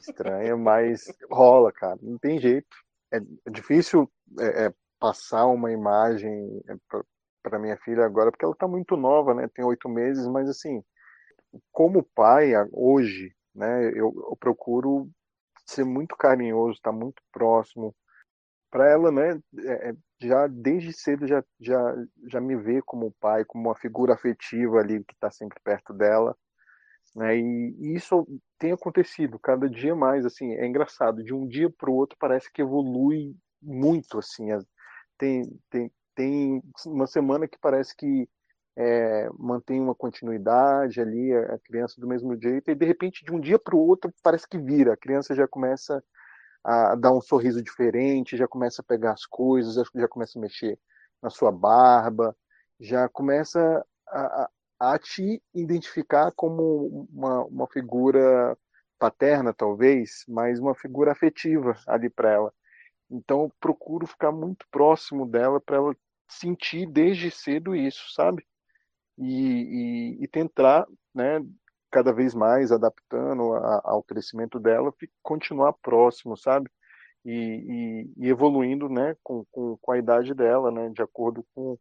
[0.00, 2.76] estranha, mas rola, cara, não tem jeito.
[3.12, 3.20] É,
[3.50, 6.74] difícil é, é, passar uma imagem é,
[7.42, 9.48] para minha filha agora, porque ela está muito nova, né?
[9.52, 10.82] Tem oito meses, mas assim,
[11.72, 13.88] como pai hoje, né?
[13.88, 15.10] Eu, eu procuro
[15.66, 17.94] ser muito carinhoso, estar tá muito próximo,
[18.70, 21.96] para ela, né, é, é, já desde cedo já, já,
[22.28, 26.36] já me vê como pai, como uma figura afetiva ali que está sempre perto dela,
[27.16, 28.26] né, e, e, isso
[28.58, 32.52] tem acontecido cada dia mais, assim, é engraçado, de um dia para o outro parece
[32.52, 34.48] que evolui muito, assim,
[35.18, 38.28] tem, tem, tem uma semana que parece que
[38.76, 43.40] é, mantém uma continuidade ali, a criança do mesmo jeito, e de repente, de um
[43.40, 46.02] dia para o outro, parece que vira, a criança já começa
[46.64, 50.78] a dar um sorriso diferente, já começa a pegar as coisas, já começa a mexer
[51.22, 52.36] na sua barba,
[52.78, 58.56] já começa a, a, a te identificar como uma, uma figura
[58.98, 62.52] paterna, talvez, mas uma figura afetiva ali para ela.
[63.10, 65.96] Então, eu procuro ficar muito próximo dela para ela
[66.28, 68.46] sentir desde cedo isso, sabe?
[69.18, 71.40] E, e, e tentar, né,
[71.90, 76.70] cada vez mais adaptando a, ao crescimento dela, continuar próximo, sabe?
[77.24, 77.32] E,
[78.16, 81.78] e, e evoluindo, né, com, com, com, a idade dela, né, de acordo com,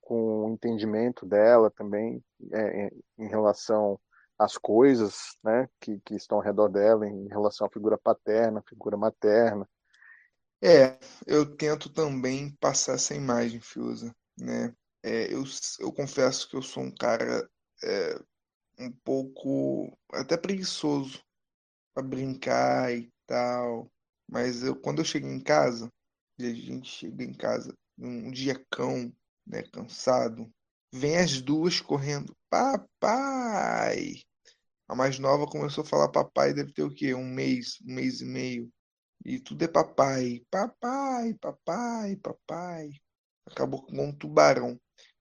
[0.00, 2.22] com o entendimento dela também
[2.52, 4.00] é, em relação
[4.36, 8.96] às coisas, né, que, que estão ao redor dela, em relação à figura paterna, figura
[8.96, 9.68] materna.
[10.60, 14.72] É, eu tento também passar essa imagem, Fiusa, né?
[15.02, 15.42] É, eu,
[15.80, 17.48] eu confesso que eu sou um cara
[17.82, 18.20] é,
[18.82, 21.22] um pouco até preguiçoso
[21.94, 23.90] para brincar e tal.
[24.28, 25.90] Mas eu, quando eu chego em casa,
[26.38, 29.12] e a gente chega em casa um dia cão,
[29.46, 30.50] né, cansado,
[30.92, 34.22] vem as duas correndo, papai.
[34.88, 37.14] A mais nova começou a falar papai, deve ter o quê?
[37.14, 38.70] Um mês, um mês e meio.
[39.24, 42.90] E tudo é papai, papai, papai, papai.
[43.46, 44.78] Acabou com um tubarão.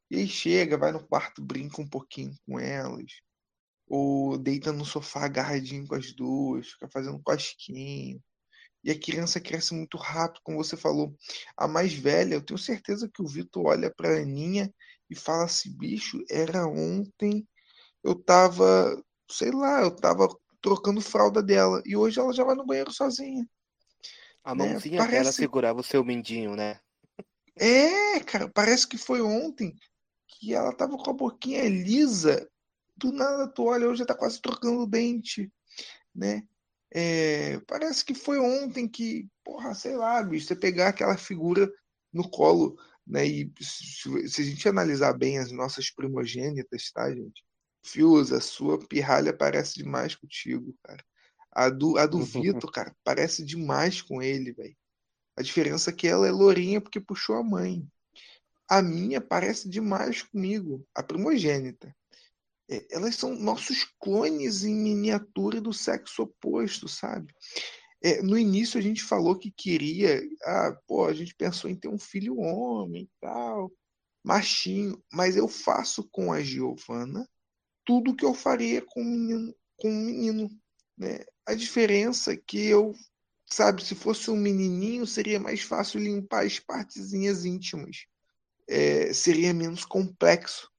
[0.10, 3.22] E aí chega, vai no quarto, brinca um pouquinho com elas
[3.94, 8.24] ou deita no sofá agarradinho com as duas, fica fazendo cosquinho.
[8.82, 11.14] E a criança cresce muito rápido, como você falou.
[11.58, 14.74] A mais velha, eu tenho certeza que o Vitor olha para a Aninha
[15.10, 17.46] e fala assim: bicho, era ontem,
[18.02, 18.98] eu tava,
[19.30, 20.30] sei lá, eu tava
[20.62, 23.46] trocando fralda dela e hoje ela já vai no banheiro sozinha.
[24.42, 24.70] A né?
[24.70, 25.20] mãozinha parece...
[25.20, 26.80] dela segurava o seu mindinho, né?
[27.58, 29.76] É, cara, parece que foi ontem
[30.30, 32.50] que ela tava com a boquinha lisa
[33.02, 35.52] do nada tu olha, hoje já tá quase trocando o dente,
[36.14, 36.44] né?
[36.94, 41.72] É, parece que foi ontem que, porra, sei lá, bicho, você pegar aquela figura
[42.14, 42.78] no colo,
[43.08, 43.26] né?
[43.26, 47.44] E se, se a gente analisar bem as nossas primogênitas, tá, gente?
[47.84, 51.04] Fios, a sua pirralha parece demais contigo, cara.
[51.52, 54.76] A do, a do Vitor, cara, parece demais com ele, velho.
[55.36, 57.86] A diferença é que ela é lourinha porque puxou a mãe.
[58.70, 61.94] A minha parece demais comigo, a primogênita.
[62.72, 67.34] É, elas são nossos clones em miniatura do sexo oposto, sabe?
[68.02, 71.90] É, no início a gente falou que queria, ah, pô, a gente pensou em ter
[71.90, 73.70] um filho homem tal,
[74.24, 77.28] machinho, mas eu faço com a Giovana
[77.86, 80.50] tudo que eu faria com um menino, com um menino,
[80.98, 81.20] né?
[81.46, 82.94] A diferença é que eu,
[83.46, 88.06] sabe, se fosse um menininho seria mais fácil limpar as partezinhas íntimas,
[88.70, 90.72] é, seria menos complexo,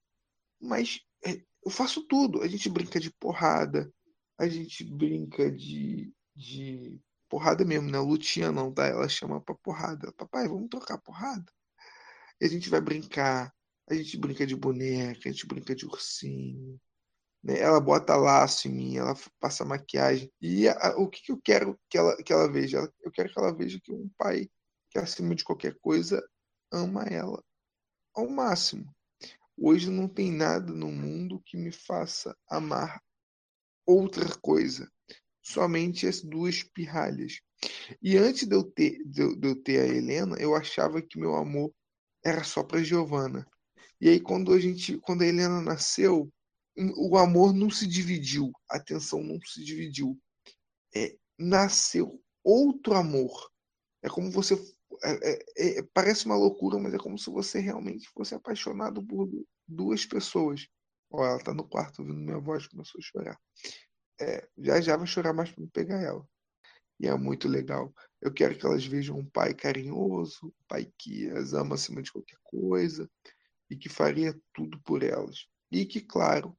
[0.61, 2.43] mas é, eu faço tudo.
[2.43, 3.93] A gente brinca de porrada,
[4.39, 7.99] a gente brinca de, de porrada mesmo, né?
[7.99, 8.87] Lutinha não, tá?
[8.87, 10.13] Ela chama pra porrada.
[10.13, 11.51] Papai, vamos trocar porrada?
[12.41, 13.55] E a gente vai brincar.
[13.89, 16.81] A gente brinca de boneca, a gente brinca de ursinho.
[17.43, 17.59] Né?
[17.59, 20.33] Ela bota laço em mim, ela passa maquiagem.
[20.41, 22.91] E a, o que, que eu quero que ela, que ela veja?
[23.03, 24.49] Eu quero que ela veja que um pai
[24.91, 26.23] que, acima de qualquer coisa,
[26.73, 27.43] ama ela
[28.15, 28.95] ao máximo.
[29.65, 33.01] Hoje não tem nada no mundo que me faça amar
[33.87, 34.91] outra coisa,
[35.41, 37.39] somente as duas pirralhas.
[38.03, 41.17] E antes de eu ter, de eu, de eu ter a Helena, eu achava que
[41.17, 41.73] meu amor
[42.25, 43.47] era só para Giovana.
[44.01, 46.29] E aí quando a gente, quando a Helena nasceu,
[46.97, 50.19] o amor não se dividiu, a atenção não se dividiu.
[50.93, 53.49] É, nasceu outro amor.
[54.03, 54.57] É como você
[55.05, 59.29] é, é, é, parece uma loucura, mas é como se você realmente fosse apaixonado por
[59.67, 60.67] duas pessoas.
[61.11, 63.41] Ó, ela tá no quarto ouvindo minha voz, começou a chorar.
[64.21, 66.27] É, já já vai chorar mais para pegar ela.
[67.01, 67.93] E é muito legal.
[68.21, 72.13] Eu quero que elas vejam um pai carinhoso, um pai que as ama acima de
[72.13, 73.11] qualquer coisa
[73.69, 75.47] e que faria tudo por elas.
[75.71, 76.57] E que, claro,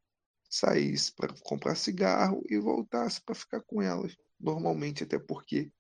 [0.50, 4.16] saísse para comprar cigarro e voltasse para ficar com elas.
[4.40, 5.72] Normalmente, até porque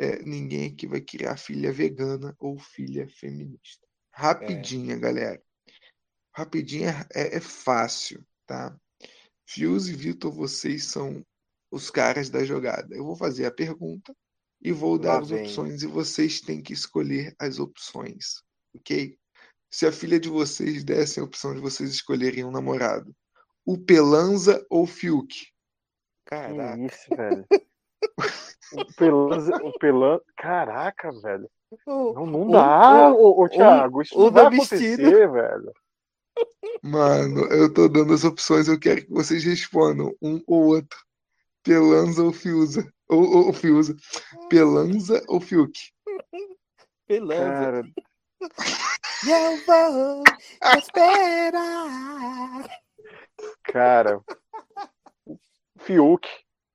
[0.00, 3.86] é, ninguém aqui vai criar filha vegana ou filha feminista.
[4.12, 4.98] Rapidinha, é.
[4.98, 5.42] galera.
[6.32, 8.76] Rapidinha é, é fácil, tá?
[9.46, 11.24] Fios e Vitor, vocês são
[11.70, 12.94] os caras da jogada.
[12.94, 14.14] Eu vou fazer a pergunta,
[14.62, 15.42] e vou dar Lá as vem.
[15.42, 18.42] opções e vocês têm que escolher as opções,
[18.74, 19.18] ok?
[19.70, 23.14] Se a filha de vocês desse a opção de vocês escolherem um namorado,
[23.64, 25.34] o Pelanza ou o Fiuk?
[25.34, 25.50] Que
[26.26, 26.86] Caraca.
[26.86, 27.46] isso, velho.
[28.72, 30.20] O Pelanza, o Pelan...
[30.36, 31.50] Caraca, velho.
[31.86, 34.02] O- Não, não o- dá, o- ô, ô, Thiago.
[34.02, 34.74] Isso não usa vai vestido.
[35.08, 35.72] acontecer, velho.
[36.82, 40.98] Mano, eu tô dando as opções, eu quero que vocês respondam um ou outro.
[41.62, 42.90] Pelanza ou Fiuza?
[43.08, 43.94] Ou, ou, ou Fiuza.
[44.48, 45.72] Pelanza ou Fiuk?
[47.06, 47.42] Pelanza.
[47.44, 47.82] Cara,
[49.28, 50.22] eu vou
[50.78, 52.70] esperar.
[53.64, 54.20] cara.
[55.80, 56.28] Fiuk,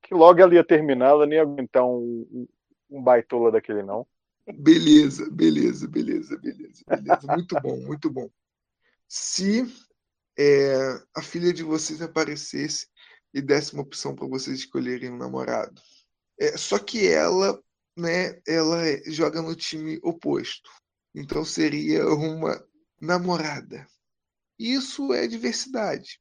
[0.05, 2.47] que logo ela ia terminar, ela nem ia aguentar um,
[2.89, 4.07] um, baitola daquele, não.
[4.47, 7.27] Beleza, beleza, beleza, beleza, beleza.
[7.27, 8.29] Muito bom, muito bom.
[9.07, 9.65] Se
[10.37, 10.75] é,
[11.15, 12.87] a filha de vocês aparecesse
[13.33, 15.81] e desse uma opção para vocês escolherem um namorado,
[16.39, 17.59] é, só que ela,
[17.97, 20.69] né, ela joga no time oposto.
[21.15, 22.63] Então seria uma
[23.01, 23.87] namorada.
[24.59, 26.19] Isso é diversidade.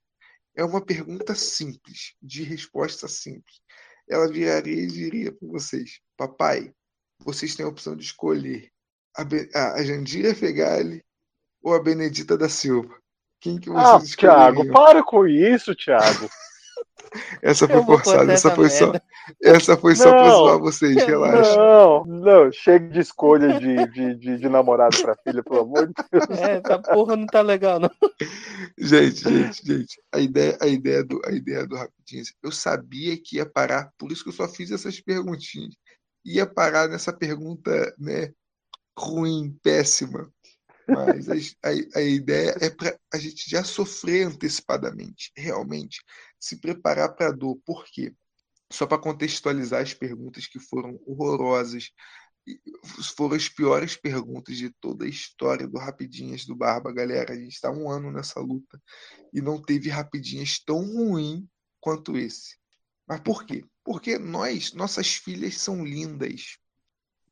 [0.57, 3.61] É uma pergunta simples, de resposta simples.
[4.09, 6.73] Ela viraria e diria para vocês: Papai,
[7.19, 8.71] vocês têm a opção de escolher
[9.17, 11.03] a, Be- a- Jandira Fegali
[11.63, 12.95] ou a Benedita da Silva.
[13.41, 14.73] Quem que Ah, vocês Thiago, escolheriam?
[14.75, 16.29] para com isso, Thiago.
[17.43, 18.93] Essa foi forçada, essa essa foi só,
[19.43, 20.37] essa foi só para Não.
[20.37, 21.57] zoar vocês, relaxa.
[21.57, 25.95] Não, não, chega de escolha de, de, de, de namorado pra filha, pelo amor de
[26.11, 26.41] Deus.
[26.41, 27.91] É, essa porra não tá legal, não.
[28.79, 33.37] Gente, gente, gente, a ideia, a ideia do, a ideia do rapidinho, eu sabia que
[33.37, 35.75] ia parar, por isso que eu só fiz essas perguntinhas.
[36.25, 38.33] Ia parar nessa pergunta, né,
[38.99, 40.31] ruim, péssima.
[40.87, 41.35] Mas a,
[41.69, 46.03] a, a ideia é para a gente já sofrer antecipadamente, realmente,
[46.45, 47.59] se preparar para a dor.
[47.65, 48.15] Por quê?
[48.71, 51.91] Só para contextualizar as perguntas que foram horrorosas,
[53.17, 57.33] foram as piores perguntas de toda a história do Rapidinhas do Barba, galera.
[57.33, 58.79] A gente está um ano nessa luta
[59.33, 61.49] e não teve Rapidinhas tão ruim
[61.81, 62.59] quanto esse.
[63.07, 63.65] Mas por quê?
[63.83, 66.59] Porque nós, nossas filhas são lindas.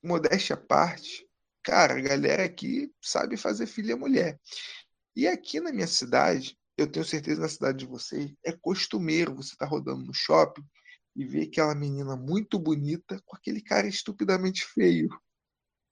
[0.03, 1.29] Modéstia à parte,
[1.63, 4.41] cara, a galera aqui sabe fazer filha mulher.
[5.15, 9.53] E aqui na minha cidade, eu tenho certeza na cidade de vocês, é costumeiro você
[9.53, 10.64] estar rodando no shopping
[11.14, 15.09] e ver aquela menina muito bonita com aquele cara estupidamente feio.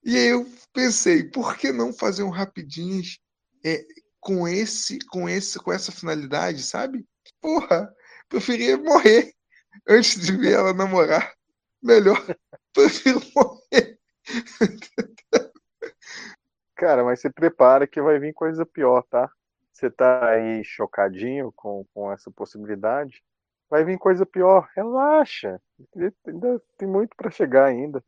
[0.03, 3.19] E aí eu pensei, por que não fazer um rapidinhas
[3.63, 3.85] é,
[4.19, 7.05] com esse, com esse, com essa finalidade, sabe?
[7.39, 7.93] Porra,
[8.27, 9.33] preferia morrer
[9.87, 11.33] antes de ver ela namorar.
[11.81, 12.17] Melhor,
[12.73, 13.99] prefiro morrer.
[16.75, 19.31] Cara, mas se prepara que vai vir coisa pior, tá?
[19.81, 23.23] Você tá aí chocadinho com, com essa possibilidade?
[23.67, 24.69] Vai vir coisa pior.
[24.75, 25.59] Relaxa.
[26.27, 28.03] Ainda tem muito para chegar ainda.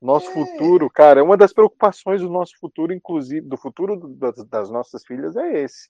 [0.00, 0.32] Nosso É.
[0.32, 5.34] futuro, cara, uma das preocupações do nosso futuro, inclusive, do futuro das, das nossas filhas
[5.34, 5.88] é esse.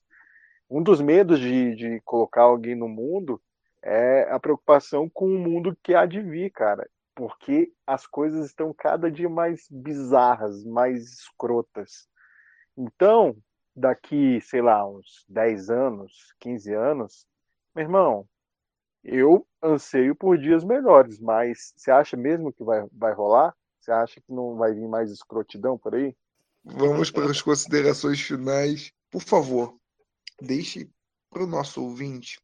[0.67, 3.39] Um dos medos de, de colocar alguém no mundo
[3.83, 6.89] é a preocupação com o mundo que há de vir, cara.
[7.13, 12.07] Porque as coisas estão cada dia mais bizarras, mais escrotas.
[12.75, 13.37] Então,
[13.77, 17.27] daqui, sei lá, uns 10 anos, 15 anos,
[17.75, 18.27] meu irmão,
[19.03, 23.55] eu anseio por dias melhores, mas você acha mesmo que vai, vai rolar?
[23.79, 26.15] Você acha que não vai vir mais escrotidão por aí?
[26.63, 28.91] Vamos para as considerações finais.
[29.11, 29.77] Por favor,
[30.41, 30.89] deixe
[31.29, 32.41] para o nosso ouvinte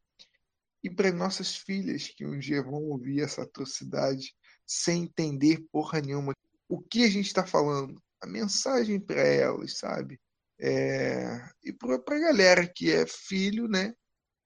[0.84, 6.32] e para nossas filhas que um dia vão ouvir essa atrocidade sem entender porra nenhuma
[6.68, 8.00] o que a gente está falando.
[8.20, 10.18] A mensagem para elas, sabe?
[10.58, 11.48] É...
[11.62, 13.94] E para a galera que é filho, né?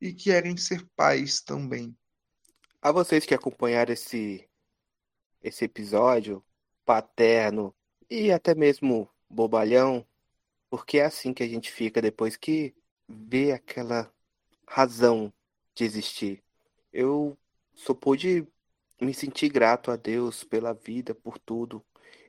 [0.01, 1.97] E querem ser pais também.
[2.81, 4.49] A vocês que acompanharam esse,
[5.43, 6.45] esse episódio
[6.85, 7.75] paterno
[8.09, 10.07] e até mesmo bobalhão,
[10.71, 12.75] porque é assim que a gente fica depois que
[13.09, 14.13] vê aquela
[14.67, 15.33] razão
[15.75, 16.43] de existir.
[16.93, 17.37] Eu
[17.75, 18.47] só pude
[19.01, 21.85] me sentir grato a Deus pela vida, por tudo.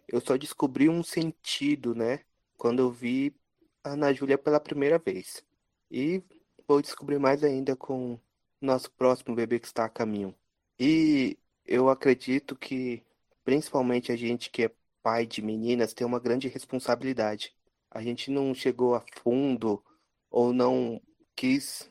[0.07, 2.21] Eu só descobri um sentido, né?
[2.57, 3.35] Quando eu vi
[3.83, 5.43] Ana Júlia pela primeira vez.
[5.89, 6.23] E
[6.67, 8.19] vou descobrir mais ainda com
[8.61, 10.35] nosso próximo bebê que está a caminho.
[10.79, 13.03] E eu acredito que,
[13.43, 14.71] principalmente a gente que é
[15.01, 17.55] pai de meninas, tem uma grande responsabilidade.
[17.89, 19.83] A gente não chegou a fundo
[20.29, 21.01] ou não
[21.35, 21.89] quis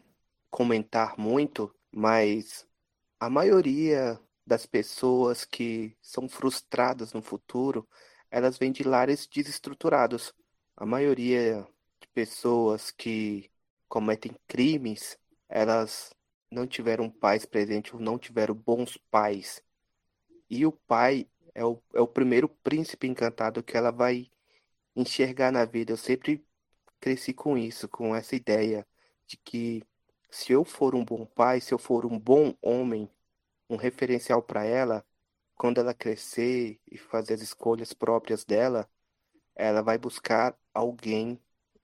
[0.50, 2.66] comentar muito, mas
[3.18, 7.86] a maioria das pessoas que são frustradas no futuro,
[8.30, 10.32] elas vêm de lares desestruturados.
[10.76, 11.66] A maioria
[12.18, 13.48] pessoas que
[13.88, 15.16] cometem crimes,
[15.48, 16.12] elas
[16.50, 19.62] não tiveram pais presentes ou não tiveram bons pais.
[20.50, 24.28] E o pai é o, é o primeiro príncipe encantado que ela vai
[24.96, 25.92] enxergar na vida.
[25.92, 26.44] Eu sempre
[26.98, 28.84] cresci com isso, com essa ideia
[29.24, 29.84] de que
[30.28, 33.08] se eu for um bom pai, se eu for um bom homem,
[33.70, 35.06] um referencial para ela,
[35.54, 38.90] quando ela crescer e fazer as escolhas próprias dela,
[39.54, 41.40] ela vai buscar alguém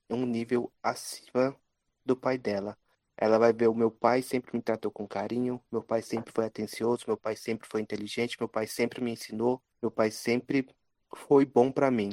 [0.09, 1.57] um nível acima
[2.05, 2.76] do pai dela.
[3.16, 6.46] Ela vai ver o meu pai sempre me tratou com carinho, meu pai sempre foi
[6.46, 10.68] atencioso, meu pai sempre foi inteligente, meu pai sempre me ensinou, meu pai sempre
[11.14, 12.11] foi bom para mim.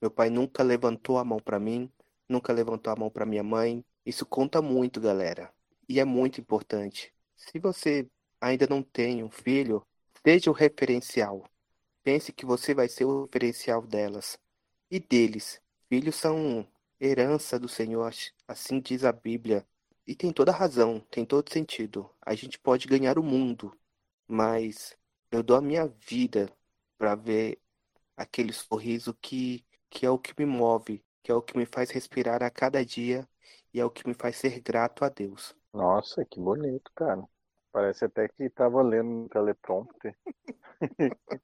[0.00, 1.90] Meu pai nunca levantou a mão para mim,
[2.28, 3.84] nunca levantou a mão para minha mãe.
[4.04, 5.52] Isso conta muito, galera.
[5.88, 7.12] E é muito importante.
[7.36, 8.08] Se você
[8.40, 9.86] ainda não tem um filho,
[10.24, 11.44] seja o referencial.
[12.02, 14.38] Pense que você vai ser o referencial delas
[14.90, 15.60] e deles.
[15.88, 16.66] Filhos são
[17.02, 18.14] herança do Senhor,
[18.46, 19.66] assim diz a Bíblia.
[20.06, 22.08] E tem toda razão, tem todo sentido.
[22.20, 23.76] A gente pode ganhar o mundo,
[24.26, 24.96] mas
[25.30, 26.48] eu dou a minha vida
[26.96, 27.60] para ver
[28.16, 31.90] aquele sorriso que, que é o que me move, que é o que me faz
[31.90, 33.28] respirar a cada dia
[33.74, 35.56] e é o que me faz ser grato a Deus.
[35.72, 37.24] Nossa, que bonito, cara.
[37.72, 40.16] Parece até que estava lendo no teleprompter.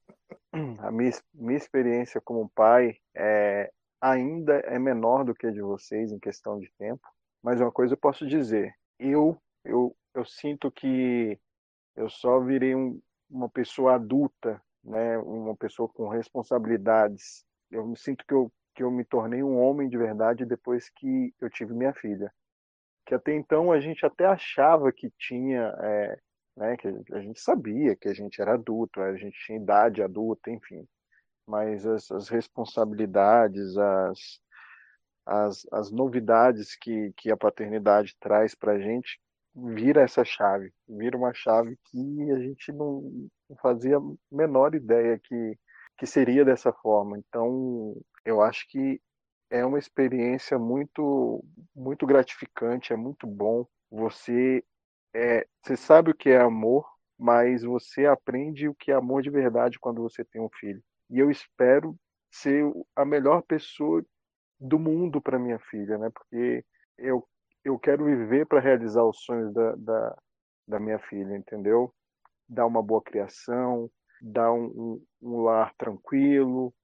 [0.81, 6.13] a minha, minha experiência como pai é, ainda é menor do que a de vocês
[6.13, 7.07] em questão de tempo,
[7.43, 11.39] mas uma coisa eu posso dizer, eu eu, eu sinto que
[11.97, 17.45] eu só virei um, uma pessoa adulta, né, uma pessoa com responsabilidades.
[17.71, 21.35] Eu me sinto que eu, que eu me tornei um homem de verdade depois que
[21.41, 22.33] eu tive minha filha.
[23.05, 26.19] Que até então a gente até achava que tinha, é,
[26.57, 30.51] né, que a gente sabia que a gente era adulto, a gente tinha idade adulta,
[30.51, 30.87] enfim.
[31.49, 34.41] Mas as, as responsabilidades, as,
[35.27, 39.19] as, as novidades que, que a paternidade traz para a gente,
[39.55, 43.29] vira essa chave, vira uma chave que a gente não,
[43.61, 45.59] fazia a menor ideia que,
[45.97, 47.19] que seria dessa forma.
[47.19, 49.01] Então, eu acho que
[49.51, 51.43] é uma experiência muito,
[51.75, 53.67] muito gratificante, é muito bom.
[53.91, 54.63] Você,
[55.15, 56.87] é, você sabe o que é amor,
[57.19, 60.83] mas você aprende o que é amor de verdade quando você tem um filho.
[61.11, 61.97] E eu espero
[62.31, 64.05] ser a melhor pessoa
[64.61, 66.11] do mundo para minha filha, né?
[66.11, 66.65] Porque
[66.99, 67.27] eu,
[67.65, 70.19] eu quero viver para realizar os sonhos da, da,
[70.67, 71.93] da, minha filha, entendeu?
[72.49, 73.91] Dar uma boa criação,
[74.21, 76.75] dar um, um, um lar tranquilo,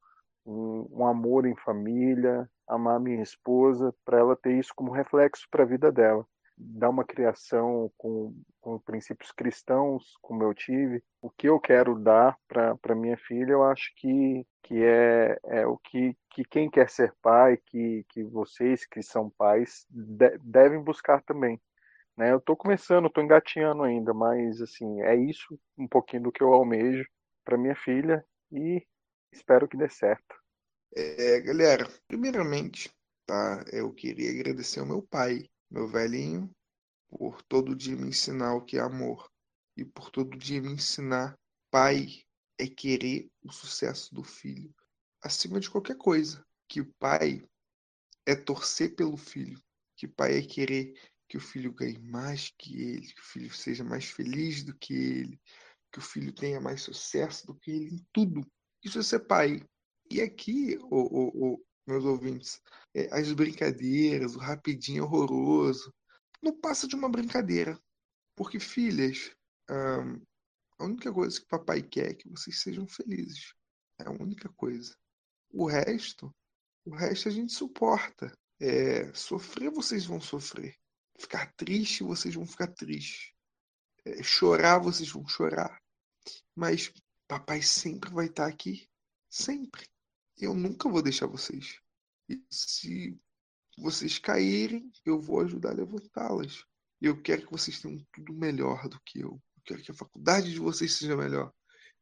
[0.46, 5.64] um, um, amor em família, amar minha esposa, para ela ter isso como reflexo para
[5.64, 6.26] a vida dela
[6.56, 12.38] dar uma criação com, com princípios cristãos, como eu tive, o que eu quero dar
[12.46, 17.12] para minha filha, eu acho que, que é, é o que, que quem quer ser
[17.20, 21.60] pai, que, que vocês que são pais, de, devem buscar também.
[22.16, 22.30] Né?
[22.30, 26.52] Eu estou começando, estou engatinhando ainda, mas assim é isso um pouquinho do que eu
[26.52, 27.04] almejo
[27.44, 28.86] para minha filha e
[29.32, 30.34] espero que dê certo.
[30.96, 32.88] É, galera, primeiramente,
[33.26, 33.64] tá?
[33.72, 36.48] Eu queria agradecer ao meu pai meu velhinho,
[37.08, 39.28] por todo dia me ensinar o que é amor
[39.76, 41.36] e por todo dia me ensinar,
[41.68, 42.22] pai
[42.56, 44.72] é querer o sucesso do filho
[45.20, 46.46] acima de qualquer coisa.
[46.68, 47.44] Que pai
[48.24, 49.60] é torcer pelo filho,
[49.96, 50.94] que pai é querer
[51.28, 54.94] que o filho ganhe mais que ele, que o filho seja mais feliz do que
[54.94, 55.40] ele,
[55.92, 58.46] que o filho tenha mais sucesso do que ele em tudo.
[58.80, 59.60] Isso é ser pai.
[60.08, 62.60] E aqui, o, o, o, meus ouvintes,
[62.94, 65.92] é, as brincadeiras, o rapidinho horroroso,
[66.42, 67.78] não passa de uma brincadeira.
[68.36, 69.34] Porque, filhas,
[70.78, 73.54] a única coisa que papai quer é que vocês sejam felizes.
[73.98, 74.96] É a única coisa.
[75.50, 76.34] O resto,
[76.84, 78.32] o resto a gente suporta.
[78.60, 80.76] É, sofrer, vocês vão sofrer.
[81.18, 83.32] Ficar triste, vocês vão ficar tristes.
[84.04, 85.80] É, chorar, vocês vão chorar.
[86.54, 86.92] Mas
[87.28, 88.88] papai sempre vai estar aqui.
[89.30, 89.86] Sempre
[90.38, 91.78] eu nunca vou deixar vocês.
[92.28, 93.18] E se
[93.78, 96.64] vocês caírem, eu vou ajudar a levantá-las.
[97.00, 99.30] Eu quero que vocês tenham tudo melhor do que eu.
[99.56, 101.52] Eu quero que a faculdade de vocês seja melhor.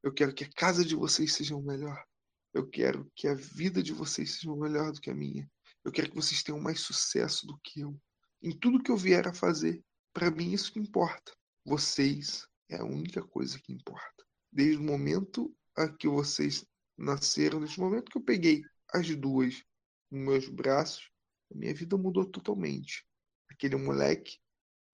[0.02, 2.04] Eu quero que a casa de vocês seja melhor.
[2.52, 5.50] Eu quero que a vida de vocês seja melhor do que a minha.
[5.84, 7.98] Eu quero que vocês tenham mais sucesso do que eu.
[8.42, 11.32] Em tudo que eu vier a fazer, para mim isso que importa.
[11.64, 14.24] Vocês é a única coisa que importa.
[14.52, 16.64] Desde o momento a que vocês
[17.02, 19.62] nasceram nesse momento que eu peguei as duas
[20.10, 21.10] nos meus braços,
[21.52, 23.04] a minha vida mudou totalmente.
[23.50, 24.38] Aquele moleque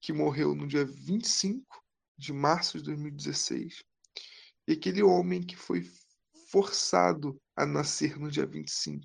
[0.00, 1.64] que morreu no dia 25
[2.16, 3.84] de março de 2016
[4.66, 5.86] e aquele homem que foi
[6.50, 9.04] forçado a nascer no dia 25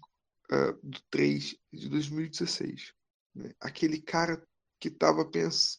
[0.51, 2.93] uh, de 3 de 2016.
[3.35, 3.51] Né?
[3.59, 4.41] Aquele cara
[4.79, 5.29] que estava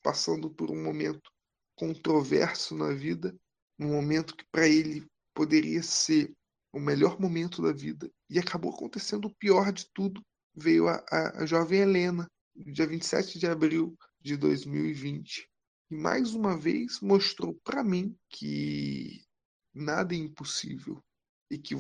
[0.03, 1.31] passando por um momento
[1.75, 3.35] controverso na vida,
[3.79, 6.35] um momento que para ele poderia ser
[6.75, 8.11] o melhor momento da vida.
[8.29, 10.21] E acabou acontecendo o pior de tudo.
[10.55, 15.49] Veio a, a, a jovem Helena, dia 27 de abril de 2020.
[15.91, 19.25] E mais uma vez mostrou para mim que
[19.73, 21.03] nada é impossível
[21.51, 21.75] e que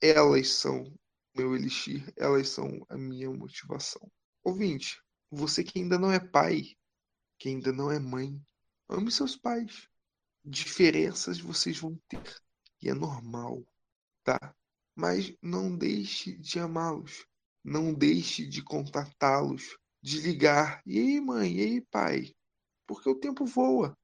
[0.00, 0.92] elas são
[1.36, 4.10] meu elixir, elas são a minha motivação.
[4.42, 6.76] Ouvinte, você que ainda não é pai,
[7.38, 8.40] que ainda não é mãe,
[8.88, 9.88] ame seus pais.
[10.44, 12.22] Diferenças vocês vão ter
[12.80, 13.64] e é normal,
[14.28, 14.54] tá?
[14.94, 17.24] Mas não deixe de amá-los,
[17.64, 20.82] não deixe de contatá-los, de ligar.
[20.84, 21.56] E aí, mãe?
[21.56, 22.34] E aí, pai?
[22.86, 23.96] Porque o tempo voa.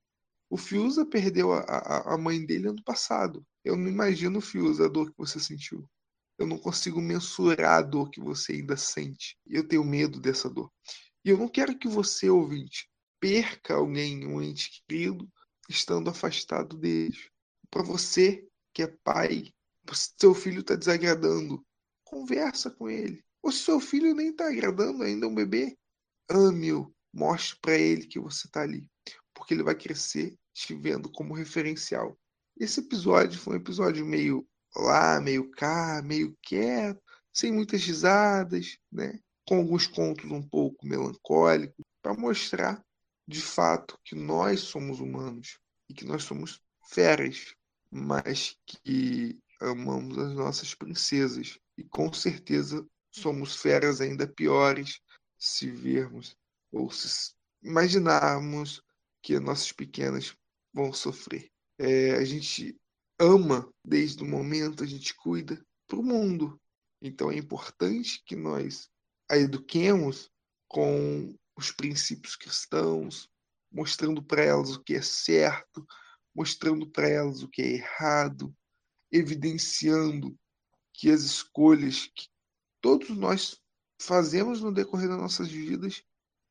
[0.49, 3.45] O Fiuza perdeu a, a, a mãe dele ano passado.
[3.63, 5.87] Eu não imagino, Fiuza, a dor que você sentiu.
[6.39, 9.37] Eu não consigo mensurar a dor que você ainda sente.
[9.47, 10.73] Eu tenho medo dessa dor.
[11.23, 12.89] E eu não quero que você, ouvinte,
[13.21, 15.29] perca alguém, um ente querido,
[15.69, 17.29] estando afastado deles.
[17.71, 19.53] Para você que é pai,
[19.93, 21.65] se seu filho está desagradando,
[22.05, 23.23] conversa com ele.
[23.43, 25.77] Ou se seu filho nem está agradando, ainda é um bebê,
[26.31, 28.89] ame-o, mostre para ele que você está ali,
[29.35, 32.19] porque ele vai crescer te vendo como referencial.
[32.57, 39.19] Esse episódio foi um episódio meio lá, meio cá, meio quieto, sem muitas risadas, né?
[39.47, 42.83] com alguns contos um pouco melancólicos, para mostrar
[43.27, 45.59] de fato que nós somos humanos
[45.89, 47.55] e que nós somos feras,
[47.91, 49.39] mas que
[49.71, 51.59] amamos as nossas princesas.
[51.77, 55.01] E com certeza somos feras ainda piores
[55.39, 56.37] se vermos
[56.73, 58.83] ou se imaginarmos
[59.23, 60.37] que as nossas pequenas
[60.73, 61.51] vão sofrer.
[61.79, 62.77] É, a gente
[63.19, 66.61] ama desde o momento, a gente cuida para o mundo.
[67.01, 68.89] Então é importante que nós
[69.31, 70.31] a eduquemos
[70.69, 73.29] com os princípios cristãos,
[73.71, 75.87] mostrando para elas o que é certo,
[76.35, 78.55] mostrando para elas o que é errado,
[79.15, 80.37] evidenciando
[80.93, 82.27] que as escolhas que
[82.81, 83.61] todos nós
[84.01, 86.03] fazemos no decorrer das nossas vidas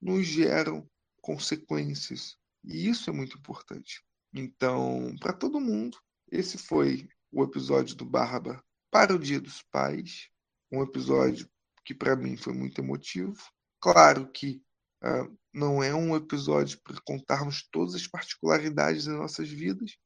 [0.01, 0.89] nos geram
[1.21, 2.37] consequências.
[2.63, 4.01] E isso é muito importante.
[4.33, 5.97] Então, para todo mundo,
[6.31, 10.29] esse foi o episódio do Barba para o Dia dos Pais.
[10.71, 11.49] Um episódio
[11.83, 13.35] que para mim foi muito emotivo.
[13.81, 14.63] Claro que
[15.03, 19.97] uh, não é um episódio para contarmos todas as particularidades das nossas vidas,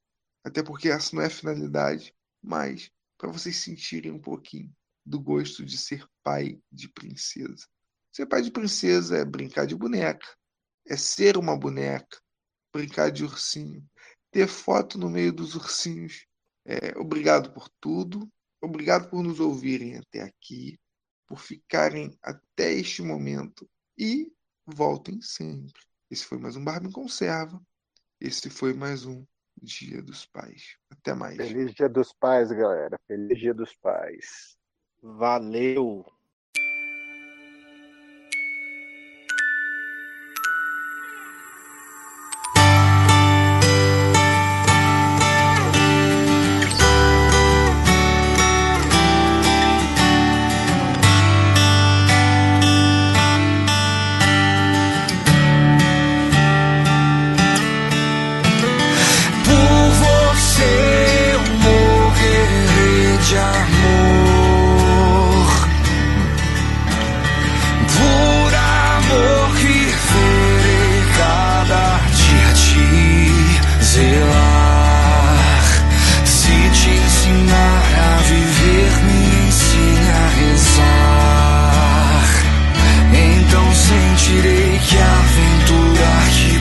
[0.44, 2.17] até porque essa não é a finalidade,
[2.48, 4.74] mas para vocês sentirem um pouquinho
[5.06, 7.68] do gosto de ser pai de princesa.
[8.12, 10.26] Ser pai de princesa é brincar de boneca,
[10.86, 12.22] é ser uma boneca,
[12.74, 13.86] brincar de ursinho,
[14.32, 16.26] ter foto no meio dos ursinhos.
[16.66, 18.30] É, obrigado por tudo,
[18.62, 20.80] obrigado por nos ouvirem até aqui,
[21.28, 24.32] por ficarem até este momento e
[24.66, 25.82] voltem sempre.
[26.10, 27.62] Esse foi mais um Barba em Conserva.
[28.20, 29.26] Esse foi mais um
[29.62, 30.78] Dia dos Pais.
[30.90, 31.38] Até mais.
[31.38, 33.00] Feliz Dia dos Pais, galera.
[33.08, 34.58] Feliz Dia dos Pais.
[35.02, 36.06] Valeu!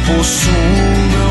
[0.07, 1.26] possuo